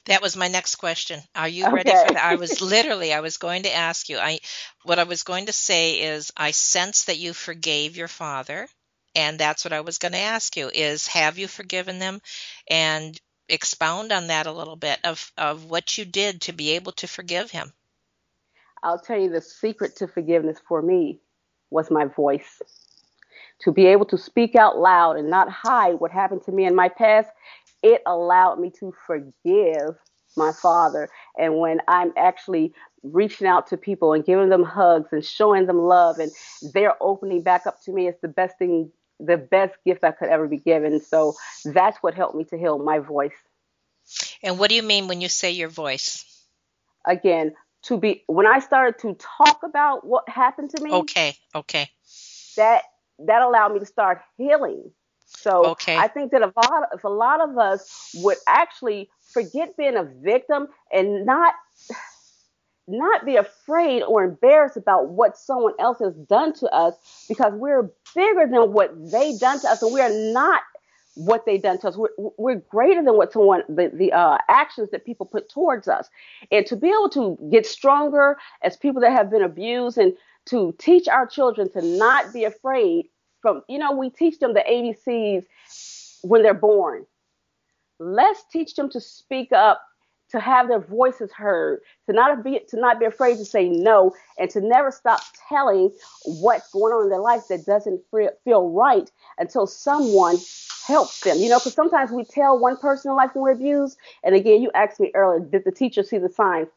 that 0.07 0.23
was 0.23 0.37
my 0.37 0.49
next 0.49 0.77
question 0.77 1.21
are 1.35 1.49
you 1.49 1.65
okay. 1.65 1.75
ready 1.75 1.91
for 1.91 2.15
that 2.15 2.25
i 2.25 2.35
was 2.37 2.61
literally 2.61 3.13
i 3.13 3.21
was 3.21 3.37
going 3.37 3.63
to 3.63 3.75
ask 3.75 4.09
you 4.09 4.19
i 4.19 4.39
what 4.85 4.99
i 4.99 5.05
was 5.05 5.23
going 5.23 5.47
to 5.47 5.53
say 5.53 6.01
is 6.01 6.33
i 6.37 6.51
sense 6.51 7.05
that 7.05 7.19
you 7.19 7.33
forgave 7.33 7.97
your 7.97 8.09
father 8.09 8.69
and 9.15 9.39
that's 9.39 9.65
what 9.65 9.73
i 9.73 9.81
was 9.81 9.99
going 9.99 10.13
to 10.13 10.19
ask 10.19 10.57
you 10.57 10.71
is 10.73 11.07
have 11.07 11.39
you 11.39 11.47
forgiven 11.47 11.99
them 11.99 12.21
and 12.69 13.21
expound 13.53 14.13
on 14.13 14.29
that 14.29 14.47
a 14.47 14.53
little 14.53 14.77
bit 14.77 14.99
of, 15.05 15.31
of 15.37 15.67
what 15.67 15.99
you 15.99 16.05
did 16.05 16.41
to 16.43 16.53
be 16.53 16.71
able 16.71 16.93
to 16.93 17.07
forgive 17.07 17.51
him. 17.51 17.73
I'll 18.83 18.99
tell 18.99 19.19
you 19.19 19.31
the 19.31 19.41
secret 19.41 19.97
to 19.97 20.09
forgiveness 20.09 20.59
for 20.67 20.83
me 20.83 21.21
was 21.71 21.91
my 21.91 22.07
voice. 22.07 22.61
To 23.61 23.73
be 23.73 23.87
able 23.87 24.07
to 24.07 24.19
speak 24.19 24.57
out 24.57 24.79
loud 24.79 25.17
and 25.17 25.31
not 25.31 25.49
hide 25.49 26.01
what 26.01 26.11
happened 26.11 26.43
to 26.45 26.53
me 26.53 26.65
in 26.65 26.75
my 26.75 26.89
past, 26.89 27.29
it 27.83 28.03
allowed 28.07 28.61
me 28.61 28.71
to 28.81 28.95
forgive 29.07 29.97
my 30.37 30.53
father. 30.53 31.09
And 31.39 31.59
when 31.59 31.81
I'm 31.89 32.13
actually 32.17 32.73
reaching 33.03 33.47
out 33.47 33.67
to 33.69 33.77
people 33.77 34.13
and 34.13 34.25
giving 34.25 34.49
them 34.49 34.63
hugs 34.63 35.09
and 35.13 35.25
showing 35.25 35.67
them 35.67 35.79
love 35.79 36.19
and 36.19 36.31
they're 36.73 36.95
opening 37.03 37.43
back 37.43 37.67
up 37.67 37.83
to 37.85 37.93
me, 37.93 38.09
it's 38.09 38.21
the 38.21 38.29
best 38.29 38.59
thing 38.59 38.91
the 39.21 39.37
best 39.37 39.75
gift 39.85 40.03
I 40.05 40.11
could 40.11 40.29
ever 40.29 40.49
be 40.49 40.57
given. 40.59 41.01
So 41.01 41.35
that's 41.65 41.99
what 41.99 42.15
helped 42.15 42.35
me 42.35 42.45
to 42.45 42.59
heal 42.59 42.79
my 42.79 42.99
voice. 42.99 43.31
And 44.43 44.59
what 44.59 44.69
do 44.69 44.75
you 44.75 44.83
mean 44.83 45.09
when 45.09 45.21
you 45.21 45.29
say 45.29 45.53
your 45.53 45.69
voice? 45.69 46.25
Again, 47.07 47.55
to 47.85 47.99
be 47.99 48.25
when 48.27 48.47
I 48.47 48.59
started 48.61 49.01
to 49.03 49.15
talk 49.15 49.63
about 49.63 50.07
what 50.07 50.29
happened 50.29 50.71
to 50.71 50.83
me. 50.83 50.93
Okay, 50.93 51.37
okay. 51.55 51.89
That 52.57 52.83
that 53.21 53.43
allowed 53.43 53.73
me 53.73 53.81
to 53.81 53.87
start 53.87 54.23
healing. 54.37 54.91
So 55.37 55.67
okay. 55.67 55.97
I 55.97 56.09
think 56.09 56.31
that 56.33 56.43
a 56.43 56.53
lot 56.57 56.89
if 56.95 57.05
a 57.05 57.09
lot 57.09 57.41
of 57.41 57.59
us 57.59 58.15
would 58.17 58.39
actually 58.47 59.11
forget 59.33 59.77
being 59.77 59.97
a 59.97 60.05
victim 60.05 60.69
and 60.93 61.27
not 61.27 61.55
not 62.89 63.25
be 63.25 63.37
afraid 63.37 64.03
or 64.03 64.25
embarrassed 64.25 64.77
about 64.77 65.09
what 65.09 65.37
someone 65.37 65.75
else 65.79 65.99
has 66.01 66.15
done 66.15 66.53
to 66.53 66.67
us 66.69 66.95
because 67.29 67.53
we're 67.55 67.91
bigger 68.15 68.47
than 68.51 68.73
what 68.73 68.93
they 69.11 69.37
done 69.39 69.61
to 69.61 69.69
us 69.69 69.83
and 69.83 69.93
we 69.93 70.01
are 70.01 70.33
not 70.33 70.63
what 71.15 71.45
they 71.45 71.59
done 71.59 71.79
to 71.79 71.89
us. 71.89 71.97
We're, 71.97 72.09
we're 72.39 72.63
greater 72.71 73.03
than 73.03 73.17
what 73.17 73.33
someone, 73.33 73.63
the, 73.69 73.91
the 73.93 74.13
uh, 74.13 74.39
actions 74.49 74.91
that 74.91 75.05
people 75.05 75.27
put 75.27 75.49
towards 75.49 75.89
us. 75.89 76.09
And 76.51 76.65
to 76.67 76.77
be 76.77 76.89
able 76.89 77.11
to 77.11 77.39
get 77.51 77.67
stronger 77.67 78.39
as 78.63 78.77
people 78.77 79.01
that 79.03 79.13
have 79.13 79.31
been 79.31 79.43
abused 79.43 79.99
and 79.99 80.15
to 80.47 80.75
teach 80.79 81.09
our 81.09 81.27
children 81.27 81.71
to 81.73 81.83
not 81.83 82.33
be 82.33 82.45
afraid 82.45 83.09
from, 83.43 83.63
you 83.69 83.79
know, 83.79 83.93
we 83.93 84.09
teach 84.09 84.39
them 84.39 84.55
the 84.55 84.65
ABCs 84.69 85.45
when 86.23 86.43
they're 86.43 86.55
born. 86.55 87.05
Let's 87.99 88.43
teach 88.51 88.75
them 88.75 88.89
to 88.91 89.01
speak 89.01 89.53
up 89.53 89.83
to 90.31 90.41
have 90.41 90.67
their 90.67 90.81
voices 90.81 91.31
heard, 91.31 91.81
to 92.07 92.13
not 92.15 92.43
be 92.43 92.59
to 92.69 92.81
not 92.81 92.99
be 92.99 93.05
afraid 93.05 93.37
to 93.37 93.45
say 93.45 93.69
no, 93.69 94.15
and 94.39 94.49
to 94.51 94.61
never 94.61 94.91
stop 94.91 95.21
telling 95.49 95.91
what's 96.25 96.71
going 96.71 96.93
on 96.93 97.05
in 97.05 97.11
their 97.11 97.21
life 97.21 97.43
that 97.49 97.67
doesn't 97.67 98.01
feel 98.45 98.71
right 98.71 99.11
until 99.39 99.67
someone 99.67 100.37
helps 100.87 101.21
them. 101.21 101.37
You 101.37 101.51
know, 101.51 101.59
because 101.59 101.75
sometimes 101.75 102.11
we 102.11 102.25
tell 102.25 102.59
one 102.59 102.79
person 102.79 103.11
in 103.11 103.17
life 103.17 103.31
when 103.35 103.43
we're 103.43 103.53
abused, 103.53 103.99
and 104.25 104.35
again, 104.35 104.63
you 104.63 104.71
asked 104.75 104.99
me 104.99 105.13
earlier, 105.15 105.41
did 105.41 105.65
the 105.65 105.71
teacher 105.71 106.03
see 106.03 106.19
the 106.19 106.31
signs? 106.31 106.69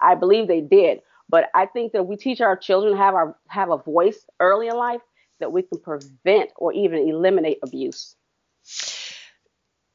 I 0.00 0.14
believe 0.14 0.46
they 0.46 0.60
did, 0.60 1.00
but 1.28 1.50
I 1.54 1.66
think 1.66 1.92
that 1.92 2.04
we 2.04 2.16
teach 2.16 2.40
our 2.40 2.56
children 2.56 2.96
have 2.96 3.14
our 3.14 3.36
have 3.48 3.70
a 3.70 3.76
voice 3.76 4.24
early 4.38 4.68
in 4.68 4.76
life 4.76 5.02
that 5.40 5.52
we 5.52 5.62
can 5.62 5.78
prevent 5.80 6.50
or 6.56 6.72
even 6.72 7.08
eliminate 7.08 7.58
abuse. 7.62 8.14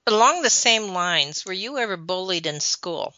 Along 0.07 0.41
the 0.41 0.49
same 0.49 0.93
lines, 0.93 1.45
were 1.45 1.53
you 1.53 1.77
ever 1.77 1.97
bullied 1.97 2.45
in 2.45 2.59
school? 2.59 3.13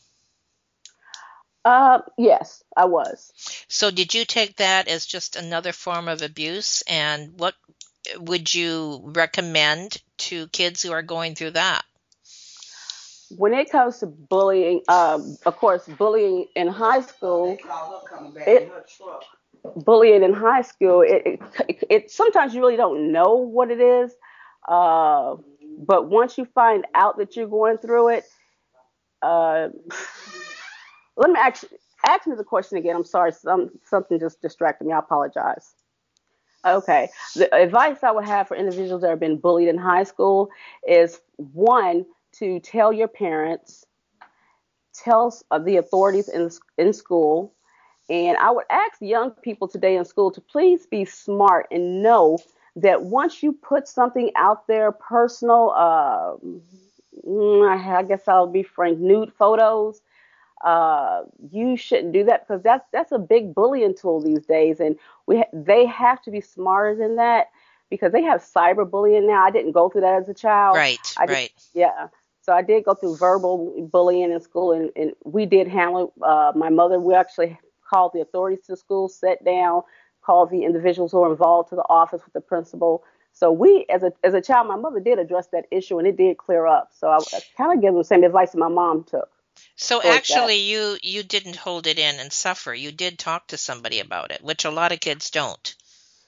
Uh, 1.66 2.00
yes, 2.18 2.64
I 2.78 2.86
was. 2.86 3.34
So, 3.68 3.92
did 3.92 4.14
you 4.14 4.24
take 4.24 4.56
that 4.56 4.88
as 4.88 5.06
just 5.06 5.36
another 5.36 5.74
form 5.74 6.08
of 6.08 6.22
abuse? 6.22 6.82
And 6.84 7.38
what 7.38 7.56
would 8.16 8.54
you 8.54 9.02
recommend 9.04 10.02
to 10.20 10.48
kids 10.48 10.82
who 10.82 10.94
are 10.94 11.02
going 11.02 11.36
through 11.36 11.52
that? 11.52 11.84
When 13.36 13.54
it 13.54 13.70
comes 13.70 14.00
to 14.00 14.06
bullying, 14.06 14.82
um, 14.88 15.36
of 15.46 15.58
course, 15.58 15.86
bullying 15.86 16.48
in 16.56 16.70
high 16.70 17.02
school, 17.02 17.58
it, 18.48 18.72
bullying 19.76 20.24
in 20.24 20.34
high 20.34 20.62
school, 20.62 21.02
it, 21.02 21.40
it, 21.68 21.84
it, 21.90 22.12
sometimes 22.12 22.54
you 22.54 22.62
really 22.62 22.78
don't 22.78 23.12
know 23.12 23.36
what 23.36 23.72
it 23.72 23.80
is. 23.80 24.14
Uh, 24.68 25.36
but 25.78 26.10
once 26.10 26.38
you 26.38 26.46
find 26.46 26.86
out 26.96 27.18
that 27.18 27.36
you're 27.36 27.48
going 27.48 27.78
through 27.78 28.10
it, 28.10 28.26
uh, 29.22 29.70
let 31.18 31.30
me 31.30 31.40
actually 31.40 31.78
ask 32.08 32.28
me 32.28 32.36
the 32.36 32.44
question 32.44 32.78
again. 32.78 32.96
I'm 32.96 33.04
sorry, 33.06 33.32
some 33.32 33.70
something 33.84 34.20
just 34.20 34.42
distracted 34.42 34.86
me. 34.86 34.94
I 34.94 35.00
apologize. 35.00 35.74
Okay, 36.66 37.10
the 37.36 37.54
advice 37.54 38.04
I 38.04 38.12
would 38.12 38.26
have 38.26 38.48
for 38.48 38.58
individuals 38.58 39.02
that 39.02 39.10
have 39.10 39.20
been 39.20 39.38
bullied 39.38 39.70
in 39.70 39.78
high 39.78 40.04
school 40.04 40.50
is 40.88 41.20
one 41.38 42.06
to 42.40 42.60
tell 42.60 42.92
your 42.92 43.08
parents, 43.08 43.86
tell 44.94 45.34
the 45.64 45.78
authorities 45.78 46.30
in 46.30 46.50
in 46.78 46.94
school, 46.94 47.54
and 48.10 48.38
I 48.38 48.52
would 48.52 48.66
ask 48.70 49.02
young 49.02 49.32
people 49.32 49.68
today 49.68 49.98
in 49.98 50.06
school 50.06 50.32
to 50.32 50.42
please 50.42 50.86
be 50.86 51.06
smart 51.06 51.68
and 51.72 52.02
know 52.02 52.40
that 52.76 53.04
once 53.04 53.42
you 53.42 53.52
put 53.52 53.88
something 53.88 54.32
out 54.36 54.68
there, 54.68 54.92
personal, 54.92 55.72
uh, 55.76 56.36
I 57.28 58.04
guess 58.08 58.28
I'll 58.28 58.48
be 58.48 58.64
frank, 58.64 59.00
nude 59.00 59.34
photos, 59.34 60.02
uh, 60.64 61.24
you 61.52 61.76
shouldn't 61.76 62.14
do 62.14 62.24
that 62.26 62.48
because 62.48 62.64
that's 62.64 62.86
that's 62.92 63.12
a 63.12 63.20
big 63.20 63.54
bullying 63.54 63.96
tool 63.96 64.22
these 64.22 64.46
days, 64.46 64.80
and 64.80 64.98
we 65.28 65.44
they 65.54 65.86
have 65.86 66.22
to 66.24 66.32
be 66.32 66.42
smarter 66.42 66.96
than 66.96 67.16
that 67.18 67.48
because 67.90 68.12
they 68.12 68.24
have 68.24 68.42
cyberbullying 68.42 69.28
now. 69.28 69.44
I 69.46 69.52
didn't 69.52 69.74
go 69.74 69.90
through 69.90 70.02
that 70.02 70.16
as 70.16 70.30
a 70.30 70.34
child. 70.34 70.78
Right. 70.78 71.16
I 71.18 71.26
did, 71.26 71.34
right. 71.34 71.52
Yeah. 71.74 72.08
So 72.42 72.54
I 72.54 72.62
did 72.62 72.86
go 72.86 72.96
through 72.96 73.18
verbal 73.18 73.88
bullying 73.92 74.32
in 74.32 74.40
school, 74.40 74.72
and, 74.72 74.90
and 74.96 75.12
we 75.26 75.46
did 75.46 75.68
handle. 75.68 76.14
Uh, 76.22 76.54
my 76.56 76.70
mother, 76.70 77.00
we 77.00 77.14
actually 77.14 77.58
called 77.90 78.12
the 78.14 78.22
authorities 78.22 78.62
to 78.66 78.74
the 78.74 78.78
school, 78.78 79.10
sat 79.10 79.44
down, 79.44 79.82
called 80.22 80.50
the 80.50 80.64
individuals 80.64 81.12
who 81.12 81.20
were 81.20 81.32
involved 81.32 81.70
to 81.70 81.76
the 81.76 81.86
office 81.90 82.22
with 82.24 82.34
the 82.34 82.42
principal. 82.42 83.04
So 83.34 83.52
we, 83.52 83.86
as 83.90 84.04
a 84.04 84.12
as 84.24 84.34
a 84.34 84.42
child, 84.42 84.68
my 84.68 84.76
mother 84.76 85.00
did 85.00 85.20
address 85.20 85.48
that 85.54 85.66
issue, 85.72 86.00
and 86.00 86.08
it 86.08 86.18
did 86.18 86.38
clear 86.38 86.66
up. 86.66 86.90
So 86.98 87.08
I, 87.08 87.18
I 87.18 87.40
kind 87.56 87.74
of 87.74 87.82
give 87.82 87.94
the 87.94 88.04
same 88.04 88.24
advice 88.24 88.52
that 88.52 88.58
my 88.58 88.68
mom 88.68 89.04
took. 89.04 89.30
So 89.76 90.02
actually, 90.02 90.56
that. 90.56 90.62
you 90.62 90.98
you 91.04 91.24
didn't 91.24 91.56
hold 91.56 91.88
it 91.88 92.00
in 92.00 92.20
and 92.20 92.34
suffer. 92.34 92.74
You 92.74 92.92
did 92.92 93.20
talk 93.20 93.48
to 93.48 93.58
somebody 93.58 94.00
about 94.00 94.32
it, 94.32 94.44
which 94.44 94.66
a 94.66 94.72
lot 94.72 94.92
of 94.92 95.00
kids 95.00 95.30
don't. 95.30 95.76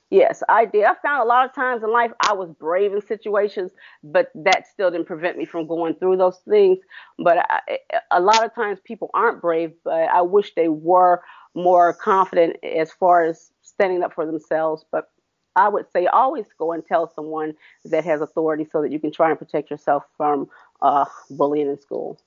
Yes, 0.10 0.41
I 0.50 0.65
did. 0.65 0.86
I 0.86 0.95
found 1.04 1.22
a 1.22 1.26
lot 1.28 1.45
of 1.45 1.54
times 1.54 1.84
in 1.84 1.91
life 1.91 2.12
I 2.22 2.34
was 2.34 2.50
brave 2.52 2.93
in 2.93 3.02
situations, 3.02 3.72
but 4.04 4.32
that 4.36 4.65
still 4.67 4.89
didn't 4.89 5.06
prevent 5.08 5.38
me 5.38 5.45
from 5.45 5.67
going 5.67 5.95
through 5.95 6.17
those 6.17 6.39
things. 6.50 6.80
But 7.19 7.38
I, 7.39 7.80
a 8.12 8.19
lot 8.19 8.43
of 8.43 8.56
times 8.56 8.80
people 8.84 9.12
aren't 9.13 9.41
brave, 9.41 9.74
but 9.84 10.10
I 10.10 10.22
wish 10.24 10.56
they 10.56 10.67
were 10.67 11.22
more 11.54 11.93
confident 11.93 12.58
as 12.63 12.91
far 12.91 13.24
as 13.26 13.52
standing 13.62 14.02
up 14.02 14.13
for 14.13 14.26
themselves. 14.26 14.84
But 14.91 15.12
I 15.56 15.69
would 15.69 15.86
say 15.91 16.08
always 16.08 16.48
go 16.58 16.72
and 16.72 16.84
tell 16.86 17.12
someone 17.13 17.54
that 17.86 18.06
has 18.06 18.22
authority 18.22 18.65
so 18.72 18.82
that 18.82 18.91
you 18.91 19.00
can 19.00 19.12
try 19.12 19.30
and 19.30 19.38
protect 19.38 19.69
yourself 19.69 20.06
from 20.17 20.50
uh, 20.82 21.06
bullying 21.30 21.69
in 21.69 21.80
school. 21.80 22.19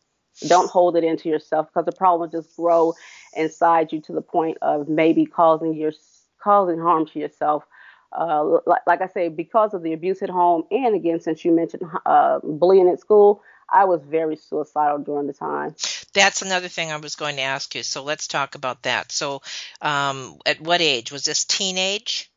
Don't 0.48 0.70
hold 0.70 0.96
it 0.96 1.04
into 1.04 1.28
yourself 1.28 1.66
because 1.68 1.84
the 1.86 1.92
problem 1.92 2.30
will 2.30 2.40
just 2.42 2.56
grow 2.56 2.94
inside 3.36 3.92
you 3.92 4.00
to 4.02 4.12
the 4.12 4.22
point 4.22 4.58
of 4.62 4.88
maybe 4.88 5.26
causing 5.26 5.74
your 5.74 5.92
causing 6.42 6.78
harm 6.78 7.06
to 7.06 7.18
yourself. 7.18 7.64
Uh, 8.12 8.58
like, 8.66 8.82
like, 8.86 9.00
I 9.00 9.06
say, 9.06 9.28
because 9.28 9.72
of 9.72 9.82
the 9.82 9.94
abuse 9.94 10.22
at 10.22 10.28
home, 10.28 10.64
and 10.70 10.94
again, 10.94 11.20
since 11.20 11.44
you 11.44 11.52
mentioned 11.52 11.82
uh, 12.04 12.40
bullying 12.42 12.88
at 12.90 13.00
school, 13.00 13.42
I 13.72 13.86
was 13.86 14.02
very 14.04 14.36
suicidal 14.36 14.98
during 14.98 15.26
the 15.26 15.32
time. 15.32 15.74
That's 16.12 16.42
another 16.42 16.68
thing 16.68 16.92
I 16.92 16.98
was 16.98 17.16
going 17.16 17.36
to 17.36 17.42
ask 17.42 17.74
you. 17.74 17.82
So 17.82 18.02
let's 18.02 18.28
talk 18.28 18.54
about 18.54 18.82
that. 18.82 19.10
So, 19.12 19.40
um, 19.80 20.38
at 20.44 20.60
what 20.60 20.82
age 20.82 21.10
was 21.10 21.24
this? 21.24 21.46
Teenage? 21.46 22.30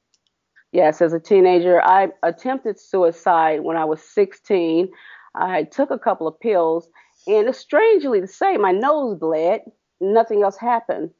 Yes, 0.72 1.02
as 1.02 1.14
a 1.14 1.20
teenager, 1.20 1.82
I 1.82 2.10
attempted 2.24 2.80
suicide 2.80 3.62
when 3.62 3.78
I 3.78 3.86
was 3.86 4.02
16. 4.02 4.90
I 5.34 5.64
took 5.64 5.92
a 5.92 6.00
couple 6.00 6.28
of 6.28 6.40
pills, 6.40 6.88
and 7.28 7.54
strangely 7.56 8.22
the 8.22 8.28
same. 8.28 8.62
My 8.62 8.72
nose 8.72 9.18
bled. 9.18 9.62
Nothing 10.02 10.44
else 10.44 10.58
happened. 10.58 11.12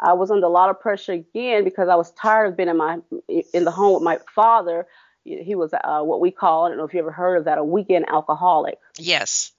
I 0.00 0.14
was 0.14 0.30
under 0.30 0.46
a 0.46 0.50
lot 0.50 0.70
of 0.70 0.80
pressure 0.80 1.12
again 1.12 1.64
because 1.64 1.88
I 1.88 1.94
was 1.94 2.10
tired 2.12 2.46
of 2.46 2.56
being 2.56 2.68
in 2.68 2.76
my 2.76 2.98
in 3.28 3.64
the 3.64 3.70
home 3.70 3.94
with 3.94 4.02
my 4.02 4.18
father. 4.34 4.86
He 5.24 5.54
was 5.54 5.72
uh, 5.72 6.00
what 6.02 6.20
we 6.20 6.30
call 6.30 6.66
I 6.66 6.68
don't 6.70 6.78
know 6.78 6.84
if 6.84 6.94
you 6.94 7.00
ever 7.00 7.12
heard 7.12 7.36
of 7.36 7.44
that 7.44 7.58
a 7.58 7.64
weekend 7.64 8.06
alcoholic. 8.08 8.78
Yes. 8.98 9.52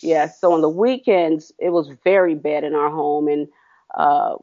Yeah. 0.00 0.28
So 0.28 0.52
on 0.52 0.60
the 0.60 0.68
weekends 0.68 1.52
it 1.58 1.70
was 1.70 1.90
very 2.04 2.34
bad 2.34 2.64
in 2.64 2.74
our 2.74 2.90
home, 2.90 3.28
and 3.28 3.48
uh, 3.94 4.36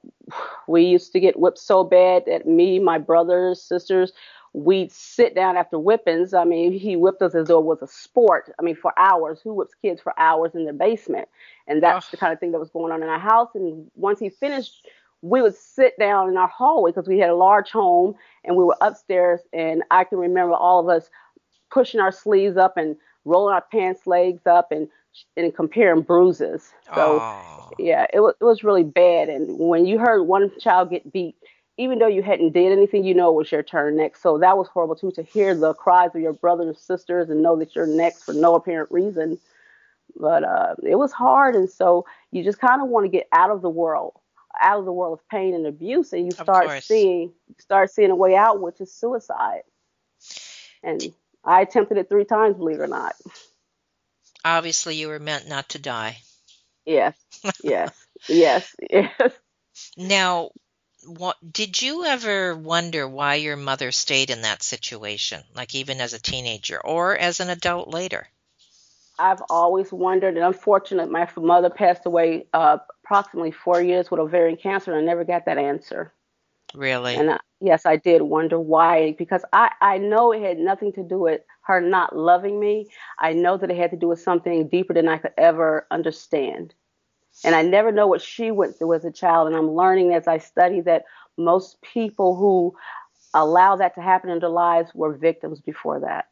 we 0.68 0.84
used 0.84 1.14
to 1.14 1.20
get 1.20 1.40
whipped 1.40 1.60
so 1.60 1.84
bad 1.84 2.24
that 2.28 2.46
me, 2.48 2.80
my 2.80 2.98
brothers, 2.98 3.62
sisters, 3.62 4.12
we'd 4.54 4.92
sit 4.92 5.36
down 5.36 5.58
after 5.58 5.78
whippings. 5.78 6.34
I 6.34 6.44
mean, 6.44 6.72
he 6.72 6.96
whipped 6.96 7.22
us 7.22 7.36
as 7.36 7.48
though 7.48 7.60
it 7.60 7.66
was 7.66 7.82
a 7.82 7.88
sport. 7.88 8.52
I 8.60 8.64
mean, 8.64 8.76
for 8.76 8.94
hours. 8.98 9.40
Who 9.44 9.54
whips 9.54 9.76
kids 9.82 10.02
for 10.02 10.18
hours 10.20 10.56
in 10.56 10.66
their 10.66 10.74
basement? 10.74 11.30
And 11.68 11.82
that's 11.84 12.08
oh. 12.08 12.10
the 12.12 12.18
kind 12.18 12.34
of 12.34 12.40
thing 12.40 12.52
that 12.52 12.60
was 12.60 12.70
going 12.70 12.92
on 12.92 13.04
in 13.04 13.10
our 13.10 13.20
house. 13.20 13.50
And 13.54 13.90
once 13.96 14.20
he 14.20 14.30
finished, 14.30 14.88
we 15.22 15.42
would 15.42 15.56
sit 15.56 15.98
down 16.00 16.30
in 16.30 16.38
our 16.38 16.48
hallway 16.48 16.92
because 16.92 17.08
we 17.08 17.20
had 17.20 17.30
a 17.30 17.36
large 17.36 17.72
home 17.72 18.16
and 18.44 18.56
we 18.56 18.64
were 18.64 18.78
upstairs. 18.82 19.42
And 19.54 19.84
I 19.92 20.04
can 20.04 20.18
remember 20.18 20.54
all 20.54 20.80
of 20.80 20.90
us 20.90 21.10
pushing 21.72 22.00
our 22.00 22.12
sleeves 22.12 22.58
up 22.58 22.78
and 22.78 22.96
rolling 23.26 23.54
our 23.54 23.64
pants 23.72 24.08
legs 24.08 24.46
up 24.46 24.72
and 24.72 24.88
and 25.36 25.54
comparing 25.56 26.02
bruises. 26.02 26.72
So 26.96 27.20
oh. 27.22 27.72
yeah, 27.78 28.06
it 28.14 28.20
was 28.20 28.36
it 28.40 28.44
was 28.44 28.64
really 28.64 28.84
bad. 28.84 29.30
And 29.30 29.60
when 29.60 29.86
you 29.86 30.00
heard 30.00 30.24
one 30.24 30.52
child 30.60 30.90
get 30.90 31.12
beat, 31.12 31.36
even 31.78 32.00
though 32.00 32.08
you 32.08 32.22
hadn't 32.22 32.54
did 32.54 32.72
anything, 32.72 33.04
you 33.04 33.14
know 33.14 33.30
it 33.30 33.36
was 33.36 33.52
your 33.52 33.64
turn 33.64 33.98
next. 33.98 34.22
So 34.22 34.38
that 34.38 34.58
was 34.58 34.68
horrible 34.68 34.96
too 34.96 35.12
to 35.12 35.24
hear 35.24 35.56
the 35.56 35.74
cries 35.74 36.12
of 36.16 36.22
your 36.22 36.34
brothers 36.34 36.68
and 36.68 36.78
sisters 36.78 37.30
and 37.30 37.42
know 37.42 37.56
that 37.58 37.76
you're 37.76 37.88
next 37.88 38.24
for 38.24 38.34
no 38.34 38.56
apparent 38.56 38.92
reason. 38.92 39.40
But 40.16 40.44
uh, 40.44 40.76
it 40.84 40.96
was 40.96 41.12
hard, 41.12 41.56
and 41.56 41.70
so 41.70 42.06
you 42.32 42.44
just 42.44 42.60
kind 42.60 42.82
of 42.82 42.90
want 42.90 43.06
to 43.06 43.10
get 43.10 43.28
out 43.32 43.52
of 43.52 43.62
the 43.62 43.70
world, 43.70 44.14
out 44.62 44.80
of 44.80 44.86
the 44.86 44.92
world 44.92 45.20
of 45.20 45.28
pain 45.30 45.54
and 45.54 45.66
abuse, 45.66 46.14
and 46.14 46.26
you 46.26 46.32
start 46.32 46.84
seeing 46.84 47.34
start 47.60 47.92
seeing 47.92 48.12
a 48.12 48.16
way 48.16 48.36
out, 48.36 48.62
which 48.62 48.82
is 48.82 48.94
suicide. 48.94 49.64
And 50.84 51.02
I 51.44 51.62
attempted 51.62 51.98
it 51.98 52.10
three 52.10 52.26
times, 52.26 52.58
believe 52.58 52.80
it 52.80 52.84
or 52.84 52.88
not. 52.88 53.16
Obviously, 54.44 54.96
you 54.96 55.10
were 55.10 55.20
meant 55.20 55.48
not 55.48 55.70
to 55.70 55.80
die. 55.80 56.18
Yes, 56.86 57.16
yes, 57.64 57.94
yes, 58.28 58.76
yes. 58.90 59.34
Now, 59.98 60.52
what 61.06 61.38
did 61.50 61.82
you 61.82 62.06
ever 62.06 62.56
wonder 62.56 63.08
why 63.08 63.36
your 63.36 63.56
mother 63.56 63.92
stayed 63.92 64.30
in 64.30 64.42
that 64.42 64.64
situation, 64.64 65.44
like 65.56 65.76
even 65.76 66.02
as 66.02 66.14
a 66.14 66.22
teenager 66.22 66.80
or 66.80 67.16
as 67.18 67.40
an 67.40 67.50
adult 67.50 67.90
later? 67.90 68.28
I've 69.20 69.42
always 69.50 69.92
wondered, 69.92 70.36
and 70.36 70.46
unfortunately, 70.46 71.12
my 71.12 71.28
mother 71.38 71.70
passed 71.70 72.06
away 72.06 72.48
uh, 72.54 72.78
approximately 73.04 73.52
four 73.52 73.82
years 73.82 74.10
with 74.10 74.20
ovarian 74.20 74.58
cancer, 74.58 74.92
and 74.92 75.00
I 75.00 75.04
never 75.04 75.24
got 75.24 75.46
that 75.46 75.58
answer. 75.58 76.14
Really? 76.74 77.16
And 77.16 77.32
I, 77.32 77.40
yes, 77.60 77.86
I 77.86 77.98
did 77.98 78.22
wonder 78.22 78.60
why, 78.60 79.16
because 79.18 79.44
I, 79.54 79.72
I 79.82 79.98
know 79.98 80.32
it 80.32 80.42
had 80.42 80.58
nothing 80.58 80.94
to 80.94 81.04
do 81.04 81.20
with 81.20 81.42
her 81.64 81.82
not 81.82 82.16
loving 82.16 82.60
me. 82.60 82.88
I 83.20 83.34
know 83.34 83.58
that 83.58 83.70
it 83.70 83.78
had 83.78 83.92
to 83.92 83.98
do 83.98 84.08
with 84.08 84.22
something 84.22 84.68
deeper 84.68 84.94
than 84.94 85.08
I 85.08 85.18
could 85.18 85.34
ever 85.38 85.86
understand. 85.92 86.74
And 87.44 87.56
I 87.56 87.62
never 87.62 87.92
know 87.92 88.08
what 88.08 88.22
she 88.22 88.52
went 88.52 88.78
through 88.78 88.94
as 88.94 89.06
a 89.06 89.12
child. 89.12 89.48
And 89.48 89.56
I'm 89.56 89.72
learning 89.72 90.14
as 90.14 90.28
I 90.28 90.40
study 90.40 90.82
that 90.82 91.06
most 91.38 91.82
people 91.82 92.36
who 92.36 92.76
allow 93.34 93.76
that 93.76 93.96
to 93.96 94.02
happen 94.02 94.30
in 94.30 94.40
their 94.40 94.50
lives 94.50 94.92
were 94.94 95.14
victims 95.14 95.60
before 95.62 96.00
that. 96.02 96.26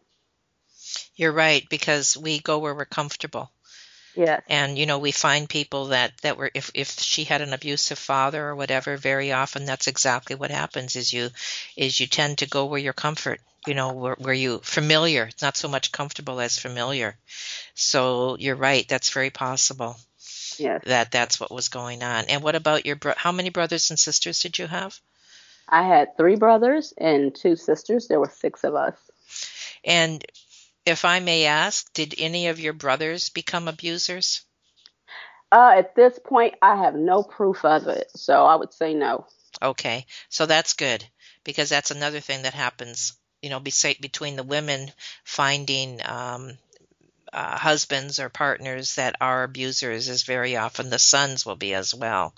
You're 1.18 1.34
right, 1.34 1.68
because 1.70 2.16
we 2.16 2.40
go 2.40 2.60
where 2.60 2.74
we're 2.74 2.86
comfortable. 2.86 3.52
Yes. 4.18 4.42
And 4.50 4.80
you 4.80 4.88
know, 4.88 4.98
we 4.98 5.12
find 5.12 5.48
people 5.48 5.86
that 5.88 6.18
that 6.24 6.38
were 6.38 6.50
if 6.54 6.72
if 6.74 7.00
she 7.00 7.24
had 7.24 7.42
an 7.42 7.54
abusive 7.54 8.00
father 8.00 8.44
or 8.44 8.56
whatever, 8.56 8.98
very 8.98 9.32
often 9.32 9.66
that's 9.66 9.88
exactly 9.88 10.36
what 10.36 10.50
happens 10.50 10.96
is 10.96 11.14
you 11.14 11.30
is 11.76 12.00
you 12.00 12.08
tend 12.08 12.40
to 12.40 12.48
go 12.48 12.66
where 12.66 12.80
you're 12.80 12.94
comfort, 12.94 13.40
you 13.68 13.76
know, 13.76 13.94
where, 13.94 14.16
where 14.16 14.34
you 14.34 14.60
familiar. 14.64 15.26
It's 15.26 15.44
not 15.44 15.56
so 15.56 15.68
much 15.68 15.92
comfortable 15.92 16.40
as 16.40 16.58
familiar. 16.58 17.16
So 17.76 18.38
you're 18.40 18.56
right, 18.56 18.88
that's 18.88 19.12
very 19.12 19.30
possible. 19.30 19.98
Yes. 20.58 20.82
That 20.86 21.12
that's 21.12 21.40
what 21.40 21.52
was 21.52 21.70
going 21.70 22.02
on. 22.02 22.26
And 22.26 22.42
what 22.42 22.56
about 22.56 22.88
your 22.88 22.96
bro- 22.96 23.14
how 23.16 23.32
many 23.32 23.52
brothers 23.52 23.92
and 23.92 24.00
sisters 24.00 24.40
did 24.40 24.58
you 24.58 24.66
have? 24.66 25.00
I 25.70 25.84
had 25.84 26.18
three 26.18 26.38
brothers 26.38 26.92
and 26.98 27.36
two 27.36 27.56
sisters. 27.56 28.08
There 28.08 28.20
were 28.20 28.32
six 28.34 28.64
of 28.64 28.74
us. 28.74 28.96
And 29.84 30.26
if 30.88 31.04
I 31.04 31.20
may 31.20 31.46
ask, 31.46 31.92
did 31.94 32.16
any 32.18 32.48
of 32.48 32.60
your 32.60 32.74
brothers 32.74 33.30
become 33.30 33.68
abusers? 33.68 34.42
Uh, 35.52 35.74
at 35.78 35.96
this 35.96 36.18
point, 36.20 36.56
I 36.62 36.78
have 36.78 36.96
no 36.96 37.24
proof 37.24 37.64
of 37.66 37.88
it, 37.88 38.10
so 38.16 38.46
I 38.46 38.56
would 38.56 38.74
say 38.74 38.94
no. 38.94 39.28
Okay, 39.62 40.06
so 40.30 40.46
that's 40.46 40.74
good 40.74 41.06
because 41.44 41.70
that's 41.70 41.92
another 41.92 42.20
thing 42.20 42.44
that 42.44 42.54
happens. 42.54 43.14
You 43.42 43.50
know, 43.50 43.60
between 43.60 44.36
the 44.36 44.44
women 44.44 44.92
finding 45.24 46.02
um, 46.06 46.58
uh, 47.32 47.58
husbands 47.58 48.20
or 48.20 48.30
partners 48.30 48.96
that 48.96 49.16
are 49.22 49.44
abusers 49.44 50.10
is 50.10 50.24
very 50.24 50.56
often 50.56 50.90
the 50.90 51.00
sons 51.00 51.46
will 51.46 51.56
be 51.56 51.74
as 51.74 51.94
well. 51.94 52.34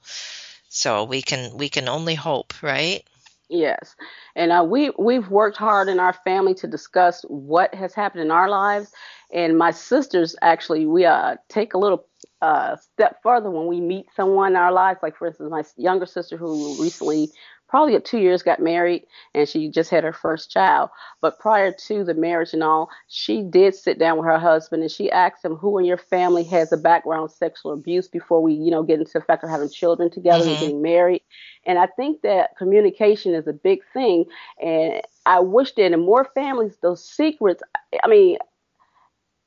So 0.70 1.04
we 1.04 1.22
can 1.22 1.58
we 1.58 1.70
can 1.70 1.88
only 1.88 2.16
hope, 2.16 2.62
right? 2.62 3.04
Yes, 3.50 3.96
and 4.36 4.52
uh, 4.52 4.64
we 4.68 4.92
we've 5.00 5.30
worked 5.30 5.58
hard 5.58 5.90
in 5.90 6.00
our 6.00 6.14
family 6.14 6.54
to 6.56 6.68
discuss 6.68 7.24
what 7.24 7.74
has 7.74 7.96
happened 7.96 8.22
in 8.22 8.30
our 8.30 8.48
lives. 8.48 8.92
And 9.34 9.58
my 9.58 9.72
sisters 9.72 10.36
actually, 10.44 10.86
we 10.86 11.06
uh, 11.06 11.38
take 11.50 11.74
a 11.74 11.80
little 11.80 12.06
uh, 12.44 12.76
step 12.76 13.18
further 13.24 13.50
when 13.50 13.66
we 13.66 13.82
meet 13.82 14.06
someone 14.16 14.52
in 14.52 14.56
our 14.56 14.72
lives. 14.72 15.00
Like 15.02 15.18
for 15.18 15.28
instance, 15.28 15.50
my 15.50 15.64
younger 15.78 16.06
sister 16.06 16.38
who 16.38 16.80
recently 16.80 17.30
probably 17.70 18.00
two 18.02 18.18
years 18.18 18.42
got 18.42 18.60
married 18.60 19.04
and 19.36 19.48
she 19.48 19.70
just 19.70 19.92
had 19.92 20.04
her 20.04 20.12
first 20.12 20.52
child. 20.52 20.90
But 21.22 21.40
prior 21.40 21.72
to 21.72 22.04
the 22.04 22.16
marriage 22.16 22.54
and 22.54 22.64
all, 22.64 22.90
she 23.08 23.44
did 23.44 23.76
sit 23.76 24.00
down 24.00 24.18
with 24.18 24.26
her 24.26 24.40
husband 24.40 24.82
and 24.82 24.92
she 24.92 25.12
asked 25.12 25.46
him 25.46 25.56
who 25.56 25.78
in 25.78 25.86
your 25.86 25.98
family 25.98 26.44
has 26.46 26.72
a 26.72 26.78
background 26.78 27.32
sexual 27.32 27.72
abuse 27.72 28.08
before 28.08 28.42
we, 28.42 28.54
you 28.54 28.72
know, 28.72 28.84
get 28.84 29.00
into 29.00 29.14
the 29.14 29.22
fact 29.22 29.44
of 29.44 29.50
having 29.50 29.70
children 29.70 30.10
together 30.10 30.44
mm-hmm. 30.44 30.50
and 30.50 30.60
getting 30.60 30.82
married. 30.82 31.22
And 31.70 31.78
I 31.78 31.86
think 31.86 32.24
that 32.24 32.58
communication 32.58 33.36
is 33.36 33.48
a 33.48 33.54
big 33.54 33.82
thing. 33.94 34.26
And 34.62 35.04
I 35.28 35.40
wish 35.40 35.74
that 35.76 35.94
in 35.94 36.00
more 36.00 36.26
families, 36.34 36.78
those 36.82 37.06
secrets, 37.08 37.62
I 38.04 38.08
mean, 38.08 38.40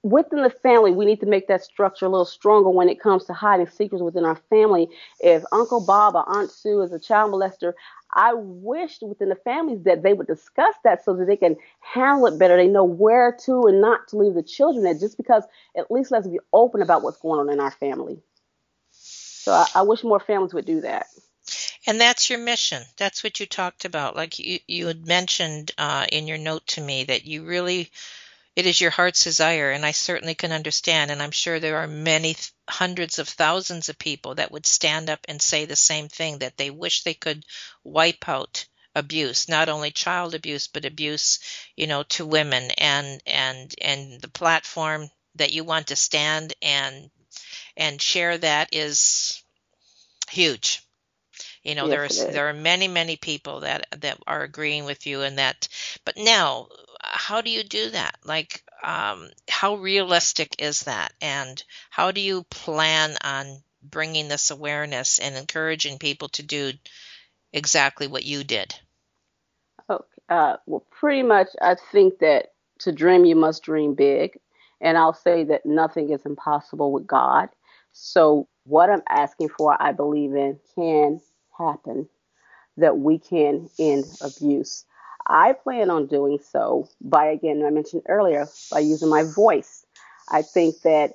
within 0.04 0.42
the 0.44 0.50
family, 0.50 0.92
we 0.92 1.04
need 1.04 1.20
to 1.20 1.26
make 1.26 1.48
that 1.48 1.64
structure 1.64 2.06
a 2.06 2.08
little 2.08 2.24
stronger 2.24 2.70
when 2.70 2.88
it 2.88 3.00
comes 3.00 3.24
to 3.24 3.32
hiding 3.32 3.68
secrets 3.68 4.02
within 4.02 4.24
our 4.24 4.37
family. 4.50 4.88
If 5.20 5.42
Uncle 5.52 5.85
Bob 5.85 6.14
or 6.14 6.24
Aunt 6.28 6.52
Sue 6.52 6.82
is 6.82 6.92
a 6.92 7.00
child 7.00 7.32
molester, 7.32 7.72
I 8.14 8.35
wish 8.37 9.00
within 9.02 9.28
the 9.30 9.37
families 9.37 9.82
that 9.85 10.04
they 10.04 10.12
would 10.12 10.28
discuss 10.28 10.76
that 10.85 11.04
so 11.04 11.14
that 11.16 11.26
they 11.26 11.37
can 11.37 11.56
handle 11.80 12.26
it 12.26 12.38
better. 12.38 12.56
They 12.56 12.68
know 12.68 12.85
where 12.85 13.37
to 13.46 13.62
and 13.66 13.80
not 13.80 14.08
to 14.08 14.18
leave 14.18 14.35
the 14.35 14.44
children 14.44 14.87
at 14.87 15.00
just 15.00 15.16
because 15.16 15.44
at 15.76 15.90
least 15.90 16.12
let's 16.12 16.28
be 16.28 16.38
open 16.52 16.82
about 16.82 17.02
what's 17.02 17.18
going 17.18 17.40
on 17.40 17.50
in 17.50 17.61
our 17.61 17.72
family. 17.72 18.20
So 18.92 19.52
I, 19.52 19.66
I 19.76 19.82
wish 19.82 20.04
more 20.04 20.20
families 20.20 20.54
would 20.54 20.66
do 20.66 20.82
that. 20.82 21.06
And 21.86 22.00
that's 22.00 22.28
your 22.28 22.38
mission. 22.40 22.84
That's 22.96 23.22
what 23.22 23.38
you 23.38 23.46
talked 23.46 23.84
about. 23.84 24.16
Like 24.16 24.38
you, 24.38 24.58
you 24.66 24.86
had 24.88 25.06
mentioned 25.06 25.72
uh, 25.78 26.06
in 26.10 26.26
your 26.26 26.38
note 26.38 26.66
to 26.68 26.80
me 26.80 27.04
that 27.04 27.24
you 27.24 27.44
really 27.44 27.90
it 28.54 28.66
is 28.66 28.80
your 28.80 28.90
heart's 28.90 29.24
desire, 29.24 29.70
and 29.70 29.84
I 29.86 29.92
certainly 29.92 30.34
can 30.34 30.52
understand. 30.52 31.10
And 31.10 31.22
I'm 31.22 31.30
sure 31.30 31.58
there 31.58 31.78
are 31.78 31.86
many 31.88 32.34
th- 32.34 32.52
hundreds 32.68 33.18
of 33.18 33.28
thousands 33.28 33.88
of 33.88 33.98
people 33.98 34.34
that 34.34 34.50
would 34.52 34.66
stand 34.66 35.08
up 35.08 35.20
and 35.26 35.40
say 35.40 35.64
the 35.64 35.76
same 35.76 36.08
thing 36.08 36.38
that 36.38 36.56
they 36.56 36.70
wish 36.70 37.02
they 37.02 37.14
could 37.14 37.44
wipe 37.82 38.28
out 38.28 38.66
abuse, 38.94 39.48
not 39.48 39.68
only 39.70 39.90
child 39.90 40.34
abuse, 40.34 40.66
but 40.66 40.84
abuse, 40.84 41.38
you 41.76 41.86
know, 41.86 42.02
to 42.04 42.26
women 42.26 42.70
and 42.72 43.22
and 43.26 43.74
and 43.80 44.20
the 44.20 44.28
platform 44.28 45.10
that 45.36 45.52
you 45.52 45.64
want 45.64 45.86
to 45.86 45.96
stand 45.96 46.52
and 46.60 47.10
and 47.76 48.02
share 48.02 48.36
that 48.36 48.68
is 48.72 49.42
huge. 50.30 50.82
You 51.62 51.75
know, 51.77 51.87
yes, 51.87 52.18
there 52.18 52.29
are 52.29 52.33
there 52.33 52.48
are 52.48 52.55
many 52.55 52.88
many 52.88 53.16
people 53.16 53.61
that 53.61 53.87
that 54.01 54.18
are 54.27 54.42
agreeing 54.42 54.85
with 54.85 55.07
you 55.07 55.22
and 55.22 55.38
that. 55.38 55.68
But 56.05 56.16
now, 56.16 56.68
how 57.01 57.40
do 57.40 57.51
you 57.51 57.62
do 57.62 57.90
that? 57.90 58.16
Like, 58.25 58.64
um, 58.83 59.29
how 59.48 59.77
realistic 59.77 60.57
is 60.59 60.81
that? 60.81 61.12
And 61.20 61.62
how 61.90 62.11
do 62.11 62.20
you 62.20 62.44
plan 62.44 63.16
on 63.22 63.62
bringing 63.83 64.29
this 64.29 64.51
awareness 64.51 65.18
and 65.18 65.37
encouraging 65.37 65.98
people 65.98 66.29
to 66.31 66.42
do 66.42 66.72
exactly 67.53 68.07
what 68.07 68.25
you 68.25 68.44
did? 68.44 68.75
Okay. 69.88 70.05
Uh, 70.29 70.57
well, 70.66 70.85
pretty 70.90 71.22
much, 71.22 71.48
I 71.61 71.77
think 71.92 72.18
that 72.20 72.53
to 72.81 72.92
dream, 72.92 73.25
you 73.25 73.37
must 73.37 73.62
dream 73.62 73.94
big. 73.94 74.38
And 74.81 74.96
I'll 74.98 75.14
say 75.14 75.44
that 75.44 75.66
nothing 75.66 76.11
is 76.11 76.27
impossible 76.27 76.90
with 76.90 77.07
God. 77.07 77.48
So, 77.92 78.48
what 78.64 78.90
I'm 78.90 79.03
asking 79.09 79.51
for, 79.51 79.77
I 79.81 79.92
believe 79.92 80.35
in, 80.35 80.59
can 80.75 81.20
happen 81.56 82.08
that 82.76 82.98
we 82.98 83.18
can 83.18 83.68
end 83.78 84.04
abuse. 84.20 84.84
I 85.26 85.52
plan 85.52 85.90
on 85.90 86.06
doing 86.06 86.38
so 86.50 86.88
by, 87.00 87.26
again, 87.26 87.62
I 87.64 87.70
mentioned 87.70 88.02
earlier, 88.08 88.48
by 88.70 88.80
using 88.80 89.08
my 89.08 89.22
voice. 89.22 89.84
I 90.28 90.42
think 90.42 90.80
that 90.82 91.12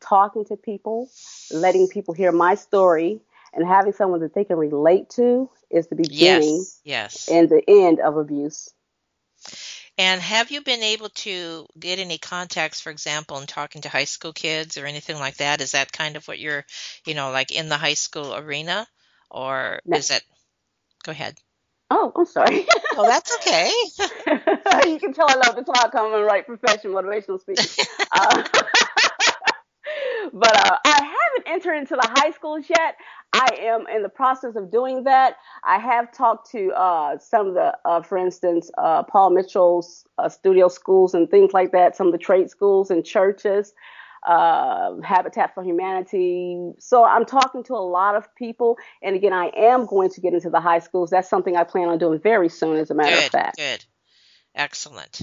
talking 0.00 0.44
to 0.46 0.56
people, 0.56 1.08
letting 1.50 1.88
people 1.88 2.14
hear 2.14 2.32
my 2.32 2.54
story, 2.54 3.20
and 3.52 3.66
having 3.66 3.92
someone 3.92 4.20
that 4.20 4.34
they 4.34 4.44
can 4.44 4.56
relate 4.56 5.10
to 5.10 5.50
is 5.70 5.88
the 5.88 5.96
beginning 5.96 6.58
yes, 6.58 6.80
yes. 6.84 7.28
and 7.28 7.48
the 7.48 7.62
end 7.66 7.98
of 7.98 8.16
abuse. 8.16 8.72
And 9.98 10.20
have 10.20 10.50
you 10.50 10.62
been 10.62 10.82
able 10.82 11.10
to 11.10 11.66
get 11.78 11.98
any 11.98 12.16
contacts, 12.16 12.80
for 12.80 12.90
example, 12.90 13.38
in 13.38 13.46
talking 13.46 13.82
to 13.82 13.88
high 13.88 14.04
school 14.04 14.32
kids 14.32 14.78
or 14.78 14.86
anything 14.86 15.18
like 15.18 15.38
that? 15.38 15.60
Is 15.60 15.72
that 15.72 15.92
kind 15.92 16.16
of 16.16 16.26
what 16.26 16.38
you're, 16.38 16.64
you 17.04 17.14
know, 17.14 17.30
like 17.30 17.50
in 17.50 17.68
the 17.68 17.76
high 17.76 17.94
school 17.94 18.34
arena? 18.34 18.86
Or 19.30 19.80
no. 19.84 19.96
is 19.96 20.10
it? 20.10 20.22
Go 21.04 21.12
ahead. 21.12 21.38
Oh, 21.90 22.12
I'm 22.14 22.24
sorry. 22.24 22.66
oh, 22.96 23.06
that's 23.06 23.34
okay. 23.36 23.70
you 24.90 24.98
can 24.98 25.12
tell 25.12 25.26
I 25.28 25.34
love 25.34 25.56
to 25.56 25.64
talk. 25.64 25.92
I'm 25.94 26.12
a 26.14 26.22
right 26.22 26.46
profession 26.46 26.92
motivational 26.92 27.40
speaker. 27.40 27.62
Uh, 28.12 28.42
but 30.32 30.56
uh, 30.56 30.76
I 30.84 30.96
haven't 30.96 31.46
entered 31.46 31.74
into 31.74 31.94
the 31.94 32.08
high 32.16 32.32
schools 32.32 32.64
yet. 32.68 32.96
I 33.32 33.56
am 33.60 33.86
in 33.86 34.02
the 34.02 34.08
process 34.08 34.56
of 34.56 34.70
doing 34.70 35.04
that. 35.04 35.36
I 35.62 35.78
have 35.78 36.12
talked 36.12 36.50
to 36.50 36.70
uh, 36.72 37.18
some 37.18 37.48
of 37.48 37.54
the, 37.54 37.78
uh, 37.84 38.02
for 38.02 38.18
instance, 38.18 38.70
uh, 38.78 39.04
Paul 39.04 39.30
Mitchell's 39.30 40.04
uh, 40.18 40.28
studio 40.28 40.68
schools 40.68 41.14
and 41.14 41.30
things 41.30 41.52
like 41.52 41.70
that, 41.72 41.96
some 41.96 42.08
of 42.08 42.12
the 42.12 42.18
trade 42.18 42.50
schools 42.50 42.90
and 42.90 43.04
churches 43.04 43.72
uh, 44.26 45.00
Habitat 45.02 45.54
for 45.54 45.62
Humanity. 45.62 46.72
So 46.78 47.04
I'm 47.04 47.24
talking 47.24 47.62
to 47.64 47.74
a 47.74 47.76
lot 47.76 48.16
of 48.16 48.34
people. 48.34 48.78
And 49.02 49.16
again, 49.16 49.32
I 49.32 49.50
am 49.56 49.86
going 49.86 50.10
to 50.10 50.20
get 50.20 50.34
into 50.34 50.50
the 50.50 50.60
high 50.60 50.80
schools. 50.80 51.10
That's 51.10 51.28
something 51.28 51.56
I 51.56 51.64
plan 51.64 51.88
on 51.88 51.98
doing 51.98 52.20
very 52.20 52.48
soon, 52.48 52.76
as 52.76 52.90
a 52.90 52.94
matter 52.94 53.16
good, 53.16 53.24
of 53.24 53.30
fact. 53.30 53.56
Good. 53.56 53.84
Excellent. 54.54 55.22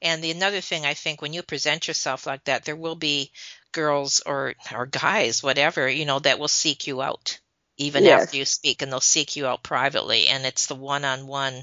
And 0.00 0.22
the 0.22 0.30
another 0.30 0.60
thing 0.60 0.86
I 0.86 0.94
think 0.94 1.20
when 1.20 1.32
you 1.32 1.42
present 1.42 1.88
yourself 1.88 2.26
like 2.26 2.44
that, 2.44 2.64
there 2.64 2.76
will 2.76 2.94
be 2.94 3.32
girls 3.72 4.22
or 4.24 4.54
or 4.74 4.86
guys, 4.86 5.42
whatever, 5.42 5.88
you 5.88 6.06
know, 6.06 6.20
that 6.20 6.38
will 6.38 6.48
seek 6.48 6.86
you 6.86 7.02
out 7.02 7.39
even 7.80 8.04
Yes. 8.04 8.24
after 8.24 8.36
you 8.38 8.44
speak, 8.44 8.82
and 8.82 8.92
they'll 8.92 9.00
seek 9.00 9.36
you 9.36 9.46
out 9.46 9.62
privately. 9.64 10.28
And 10.28 10.46
it's 10.46 10.66
the 10.66 10.74
one 10.76 11.04
on 11.04 11.26
one 11.26 11.62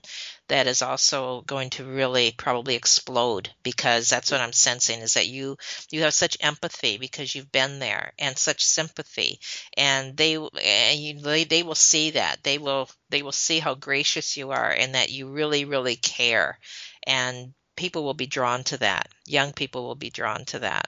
that 0.50 0.68
is 0.68 0.82
also 0.82 1.42
going 1.42 1.70
to 1.72 1.86
really 1.86 2.34
probably 2.38 2.76
explode 2.76 3.50
because 3.64 4.10
that's 4.10 4.32
what 4.32 4.42
I'm 4.42 4.54
sensing 4.54 5.00
is 5.02 5.16
that 5.16 5.28
you 5.28 5.58
you 5.92 6.02
have 6.04 6.14
such 6.14 6.38
empathy 6.42 6.98
because 6.98 7.36
you've 7.36 7.52
been 7.52 7.80
there 7.80 8.14
and 8.20 8.38
such 8.38 8.64
sympathy 8.66 9.40
and 9.78 10.16
they 10.18 10.36
and 10.36 11.00
you, 11.00 11.20
they 11.22 11.44
they 11.44 11.64
will 11.64 11.76
see 11.76 12.12
that 12.12 12.44
they 12.44 12.58
will 12.58 12.90
they 13.10 13.24
will 13.24 13.34
see 13.34 13.60
how 13.60 13.76
gracious 13.76 14.38
you 14.38 14.52
are 14.52 14.72
and 14.72 14.96
that 14.96 15.12
you 15.12 15.30
really 15.30 15.66
really 15.66 15.98
care 15.98 16.58
and 17.06 17.54
people 17.76 18.04
will 18.06 18.14
be 18.14 18.28
drawn 18.28 18.64
to 18.64 18.78
that 18.78 19.10
young 19.26 19.52
people 19.54 19.84
will 19.86 19.96
be 19.96 20.10
drawn 20.10 20.46
to 20.46 20.60
that 20.60 20.88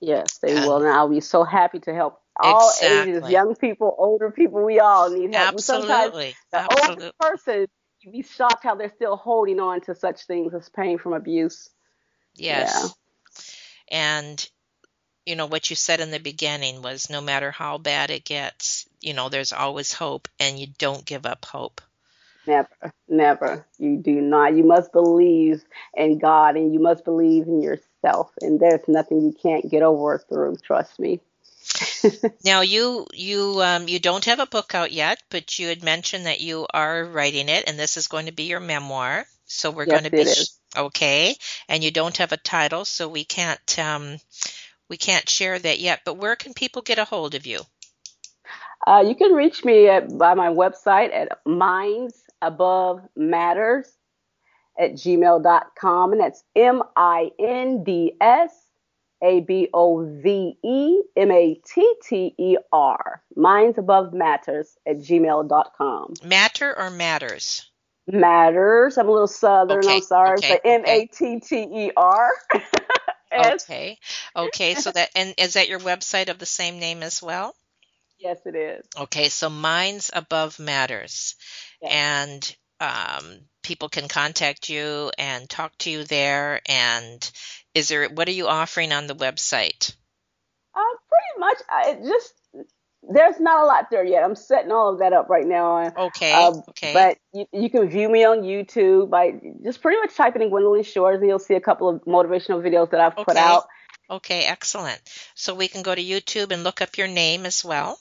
Yes, 0.00 0.38
they 0.38 0.54
And- 0.54 0.64
will. 0.64 0.76
And 0.78 0.88
I'll 0.88 1.08
be 1.08 1.20
so 1.20 1.44
happy 1.44 1.80
to 1.80 1.94
help 1.94 2.20
all 2.38 2.72
ages, 2.82 3.28
young 3.30 3.54
people, 3.56 3.94
older 3.98 4.30
people. 4.30 4.64
We 4.64 4.80
all 4.80 5.10
need 5.10 5.34
help. 5.34 5.50
And 5.50 5.60
Sometimes 5.60 5.90
absolutely 5.90 6.34
the 6.52 6.58
absolutely 6.58 7.04
older 7.04 7.12
person, 7.20 7.66
you'd 8.00 8.12
be 8.12 8.22
shocked 8.22 8.64
how 8.64 8.74
they're 8.74 8.92
still 8.94 9.16
holding 9.16 9.60
on 9.60 9.80
to 9.82 9.94
such 9.94 10.26
things 10.26 10.54
as 10.54 10.68
pain 10.68 10.98
from 10.98 11.12
abuse. 11.12 11.70
Yes. 12.34 12.94
And 13.90 14.48
you 15.26 15.36
know 15.36 15.46
what 15.46 15.68
you 15.68 15.76
said 15.76 16.00
in 16.00 16.10
the 16.10 16.20
beginning 16.20 16.80
was 16.80 17.10
no 17.10 17.20
matter 17.20 17.50
how 17.50 17.78
bad 17.78 18.10
it 18.10 18.24
gets, 18.24 18.88
you 19.00 19.12
know, 19.12 19.28
there's 19.28 19.52
always 19.52 19.92
hope 19.92 20.28
and 20.40 20.58
you 20.58 20.68
don't 20.78 21.04
give 21.04 21.26
up 21.26 21.44
hope. 21.44 21.80
Never, 22.46 22.94
never. 23.08 23.66
You 23.78 23.98
do 23.98 24.22
not. 24.22 24.56
You 24.56 24.64
must 24.64 24.90
believe 24.90 25.62
in 25.94 26.18
God 26.18 26.56
and 26.56 26.72
you 26.72 26.80
must 26.80 27.04
believe 27.04 27.46
in 27.46 27.60
yourself. 27.60 28.32
And 28.40 28.58
there's 28.58 28.88
nothing 28.88 29.20
you 29.20 29.34
can't 29.34 29.70
get 29.70 29.82
over 29.82 30.14
or 30.14 30.18
through. 30.18 30.56
Trust 30.56 30.98
me. 30.98 31.20
Now 32.44 32.60
you 32.62 33.06
you 33.12 33.62
um 33.62 33.88
you 33.88 33.98
don't 34.00 34.24
have 34.26 34.40
a 34.40 34.46
book 34.46 34.74
out 34.74 34.92
yet, 34.92 35.22
but 35.30 35.58
you 35.58 35.68
had 35.68 35.82
mentioned 35.84 36.26
that 36.26 36.40
you 36.40 36.66
are 36.72 37.04
writing 37.04 37.48
it 37.48 37.64
and 37.68 37.78
this 37.78 37.96
is 37.96 38.08
going 38.08 38.26
to 38.26 38.32
be 38.32 38.44
your 38.44 38.60
memoir. 38.60 39.26
So 39.46 39.70
we're 39.70 39.86
Yes, 39.86 39.98
going 39.98 40.04
to 40.04 40.10
be 40.10 40.26
is. 40.26 40.58
okay. 40.76 41.36
And 41.68 41.82
you 41.84 41.90
don't 41.90 42.16
have 42.18 42.32
a 42.32 42.36
title, 42.36 42.84
so 42.84 43.08
we 43.08 43.24
can't 43.24 43.78
um 43.78 44.18
we 44.88 44.96
can't 44.96 45.28
share 45.28 45.58
that 45.58 45.78
yet. 45.80 46.02
But 46.04 46.14
where 46.18 46.36
can 46.36 46.54
people 46.54 46.82
get 46.82 46.98
a 46.98 47.04
hold 47.04 47.34
of 47.34 47.46
you? 47.46 47.60
Uh, 48.86 49.04
you 49.06 49.14
can 49.14 49.32
reach 49.32 49.64
me 49.64 49.88
at, 49.88 50.16
by 50.18 50.34
my 50.34 50.48
website 50.48 51.12
at 51.14 51.40
Minds 51.46 52.22
Above 52.42 53.02
Matters 53.16 53.90
at 54.78 54.92
gmail.com. 54.92 56.12
And 56.12 56.20
that's 56.20 56.44
M 56.56 56.82
I 56.96 57.30
N 57.38 57.84
D 57.84 58.14
S 58.20 58.67
A 59.22 59.40
B 59.40 59.68
O 59.72 60.04
V 60.04 60.58
E 60.64 61.02
M 61.16 61.30
A 61.30 61.60
T 61.64 61.94
T 62.08 62.34
E 62.38 62.56
R. 62.72 63.22
Minds 63.36 63.78
Above 63.78 64.12
Matters 64.12 64.76
at 64.86 64.98
gmail.com. 64.98 66.14
Matter 66.24 66.78
or 66.78 66.90
matters? 66.90 67.70
Matters. 68.06 68.96
I'm 68.96 69.08
a 69.08 69.12
little 69.12 69.26
southern. 69.26 69.84
Okay, 69.84 69.96
I'm 69.96 70.02
sorry. 70.02 70.38
okay, 70.38 70.60
but 70.62 70.68
M 70.68 70.84
A 70.86 71.06
T 71.06 71.40
T 71.40 71.56
E 71.56 71.92
R. 71.96 72.30
Okay. 73.30 73.98
Okay, 74.34 74.74
so 74.74 74.90
that 74.90 75.10
and 75.14 75.34
is 75.36 75.52
that 75.52 75.68
your 75.68 75.80
website 75.80 76.30
of 76.30 76.38
the 76.38 76.46
same 76.46 76.78
name 76.78 77.02
as 77.02 77.22
well? 77.22 77.54
Yes, 78.18 78.38
it 78.46 78.56
is. 78.56 78.86
Okay, 78.98 79.28
so 79.28 79.48
Minds 79.48 80.10
Above 80.12 80.58
Matters. 80.58 81.36
Yes. 81.80 81.92
And 81.92 82.56
um, 82.80 83.40
people 83.62 83.88
can 83.88 84.08
contact 84.08 84.68
you 84.68 85.10
and 85.18 85.48
talk 85.48 85.76
to 85.78 85.90
you 85.90 86.04
there. 86.04 86.60
And 86.66 87.30
is 87.74 87.88
there, 87.88 88.08
what 88.08 88.28
are 88.28 88.32
you 88.32 88.48
offering 88.48 88.92
on 88.92 89.06
the 89.06 89.14
website? 89.14 89.94
Uh, 90.74 90.80
pretty 91.08 91.40
much. 91.40 91.58
I 91.70 91.94
just 92.06 92.34
there's 93.10 93.40
not 93.40 93.62
a 93.62 93.66
lot 93.66 93.86
there 93.90 94.04
yet. 94.04 94.22
I'm 94.22 94.34
setting 94.34 94.70
all 94.72 94.92
of 94.92 94.98
that 94.98 95.12
up 95.12 95.28
right 95.28 95.46
now. 95.46 95.92
Okay, 95.96 96.32
Um, 96.32 96.62
okay. 96.70 96.92
But 96.92 97.18
you, 97.32 97.46
you 97.52 97.70
can 97.70 97.88
view 97.88 98.08
me 98.08 98.24
on 98.24 98.42
YouTube 98.42 99.10
by 99.10 99.40
just 99.64 99.80
pretty 99.80 99.98
much 100.00 100.14
typing 100.14 100.42
in 100.42 100.50
Gwendolyn 100.50 100.82
Shores, 100.82 101.20
and 101.20 101.28
you'll 101.28 101.38
see 101.38 101.54
a 101.54 101.60
couple 101.60 101.88
of 101.88 102.02
motivational 102.04 102.62
videos 102.62 102.90
that 102.90 103.00
I've 103.00 103.16
put 103.16 103.28
Okay. 103.28 103.40
out. 103.40 103.64
okay, 104.10 104.44
excellent. 104.44 105.00
So 105.34 105.54
we 105.54 105.68
can 105.68 105.82
go 105.82 105.94
to 105.94 106.02
YouTube 106.02 106.52
and 106.52 106.64
look 106.64 106.82
up 106.82 106.98
your 106.98 107.08
name 107.08 107.46
as 107.46 107.64
well. 107.64 107.98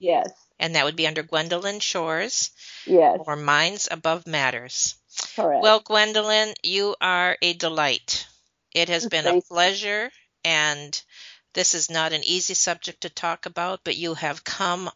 Yes, 0.00 0.30
And 0.60 0.76
that 0.76 0.84
would 0.84 0.96
be 0.96 1.08
under 1.08 1.24
Gwendolyn 1.24 1.80
Shores 1.80 2.50
yes, 2.86 3.18
or 3.26 3.34
Minds 3.34 3.88
Above 3.90 4.26
Matters. 4.28 4.94
correct. 5.34 5.62
Well, 5.62 5.80
Gwendolyn, 5.80 6.54
you 6.62 6.94
are 7.00 7.36
a 7.42 7.52
delight. 7.54 8.26
It 8.72 8.88
has 8.88 9.06
been 9.06 9.26
a 9.26 9.40
pleasure, 9.40 10.10
and 10.44 11.00
this 11.54 11.74
is 11.74 11.90
not 11.90 12.12
an 12.12 12.22
easy 12.24 12.54
subject 12.54 13.02
to 13.02 13.10
talk 13.10 13.46
about, 13.46 13.80
but 13.84 13.96
you 13.96 14.14
have 14.14 14.44
come 14.44 14.90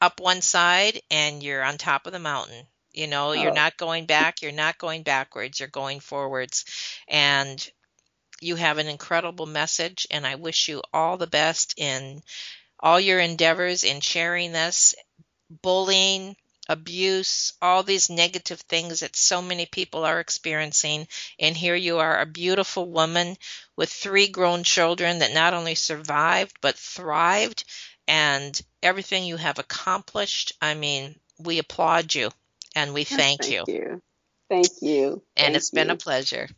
up 0.00 0.20
one 0.20 0.42
side 0.42 1.00
and 1.10 1.42
you're 1.42 1.62
on 1.62 1.78
top 1.78 2.06
of 2.06 2.12
the 2.12 2.18
mountain. 2.18 2.66
You 2.92 3.06
know, 3.06 3.32
you're 3.32 3.50
Oh. 3.50 3.54
not 3.54 3.76
going 3.76 4.06
back, 4.06 4.42
you're 4.42 4.52
not 4.52 4.78
going 4.78 5.02
backwards, 5.02 5.58
you're 5.58 5.68
going 5.68 6.00
forwards. 6.00 6.64
And 7.08 7.70
you 8.40 8.56
have 8.56 8.78
an 8.78 8.88
incredible 8.88 9.46
message, 9.46 10.06
and 10.10 10.26
I 10.26 10.34
wish 10.34 10.68
you 10.68 10.82
all 10.92 11.16
the 11.16 11.26
best 11.26 11.74
in 11.78 12.22
all 12.78 13.00
your 13.00 13.18
endeavors 13.18 13.84
in 13.84 14.00
sharing 14.00 14.52
this 14.52 14.94
bullying, 15.62 16.36
abuse, 16.68 17.52
all 17.62 17.82
these 17.82 18.10
negative 18.10 18.60
things 18.60 19.00
that 19.00 19.16
so 19.16 19.40
many 19.40 19.66
people 19.66 20.04
are 20.04 20.20
experiencing. 20.20 21.06
And 21.38 21.56
here 21.56 21.74
you 21.76 21.98
are, 21.98 22.20
a 22.20 22.26
beautiful 22.26 22.90
woman 22.90 23.36
with 23.76 23.90
three 23.90 24.28
grown 24.28 24.64
children 24.64 25.20
that 25.20 25.32
not 25.34 25.54
only 25.54 25.74
survived, 25.74 26.58
but 26.60 26.76
thrived, 26.76 27.64
and 28.08 28.60
everything 28.82 29.24
you 29.24 29.36
have 29.36 29.58
accomplished. 29.58 30.52
I 30.60 30.74
mean, 30.74 31.18
we 31.38 31.58
applaud 31.58 32.14
you 32.14 32.30
and 32.74 32.94
we 32.94 33.04
thank, 33.04 33.48
you. 33.48 33.64
Thank 33.64 33.68
you. 33.68 33.74
you. 33.74 34.02
Thank 34.48 34.68
you. 34.80 35.22
And 35.36 35.46
Thank 35.46 35.56
it's 35.56 35.70
been 35.70 35.90
a 35.90 35.96
pleasure. 35.96 36.48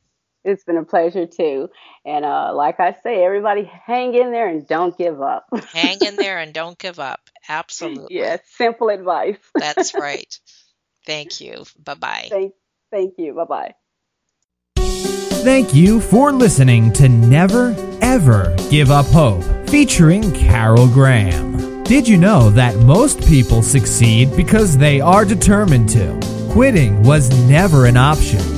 It's 0.45 0.65
been 0.65 0.77
a 0.77 0.85
pleasure 0.85 1.27
too. 1.27 1.69
And 2.05 2.25
uh, 2.25 2.53
like 2.55 2.81
I 2.81 2.97
say, 3.03 3.25
everybody 3.25 3.65
hang 3.65 4.15
in 4.15 4.31
there 4.31 4.49
and 4.49 4.67
don't 4.67 4.97
give 4.97 5.21
up. 5.21 5.47
Hang 5.73 5.99
in 6.07 6.17
there 6.17 6.39
and 6.39 6.53
don't 6.55 6.79
give 6.79 6.99
up. 6.99 7.21
Absolutely. 7.49 8.17
yes, 8.17 8.41
simple 8.53 8.89
advice. 8.89 9.39
That's 9.55 9.95
right. 9.99 10.39
Thank 11.07 11.41
you. 11.41 11.65
Bye 11.83 11.95
bye. 11.95 12.27
thank, 12.31 12.53
thank 12.91 13.15
you. 13.19 13.35
Bye 13.35 13.45
bye. 13.45 13.75
Thank 15.43 15.73
you 15.73 16.01
for 16.01 16.33
listening 16.33 16.93
to 16.95 17.09
Never 17.09 17.75
Ever 18.01 18.55
Give 18.71 18.91
Up 18.91 19.07
Hope, 19.07 19.45
featuring 19.69 20.33
Carol 20.33 20.89
Graham. 20.89 21.85
Did 21.85 22.07
you 22.07 22.19
know 22.19 22.51
that 22.51 22.77
most 22.77 23.27
people 23.27 23.63
succeed 23.63 24.37
because 24.37 24.77
they 24.77 25.01
are 25.01 25.25
determined 25.25 25.89
to? 25.91 26.21
Quitting 26.51 27.03
was 27.03 27.31
never 27.49 27.87
an 27.87 27.97
option. 27.97 28.58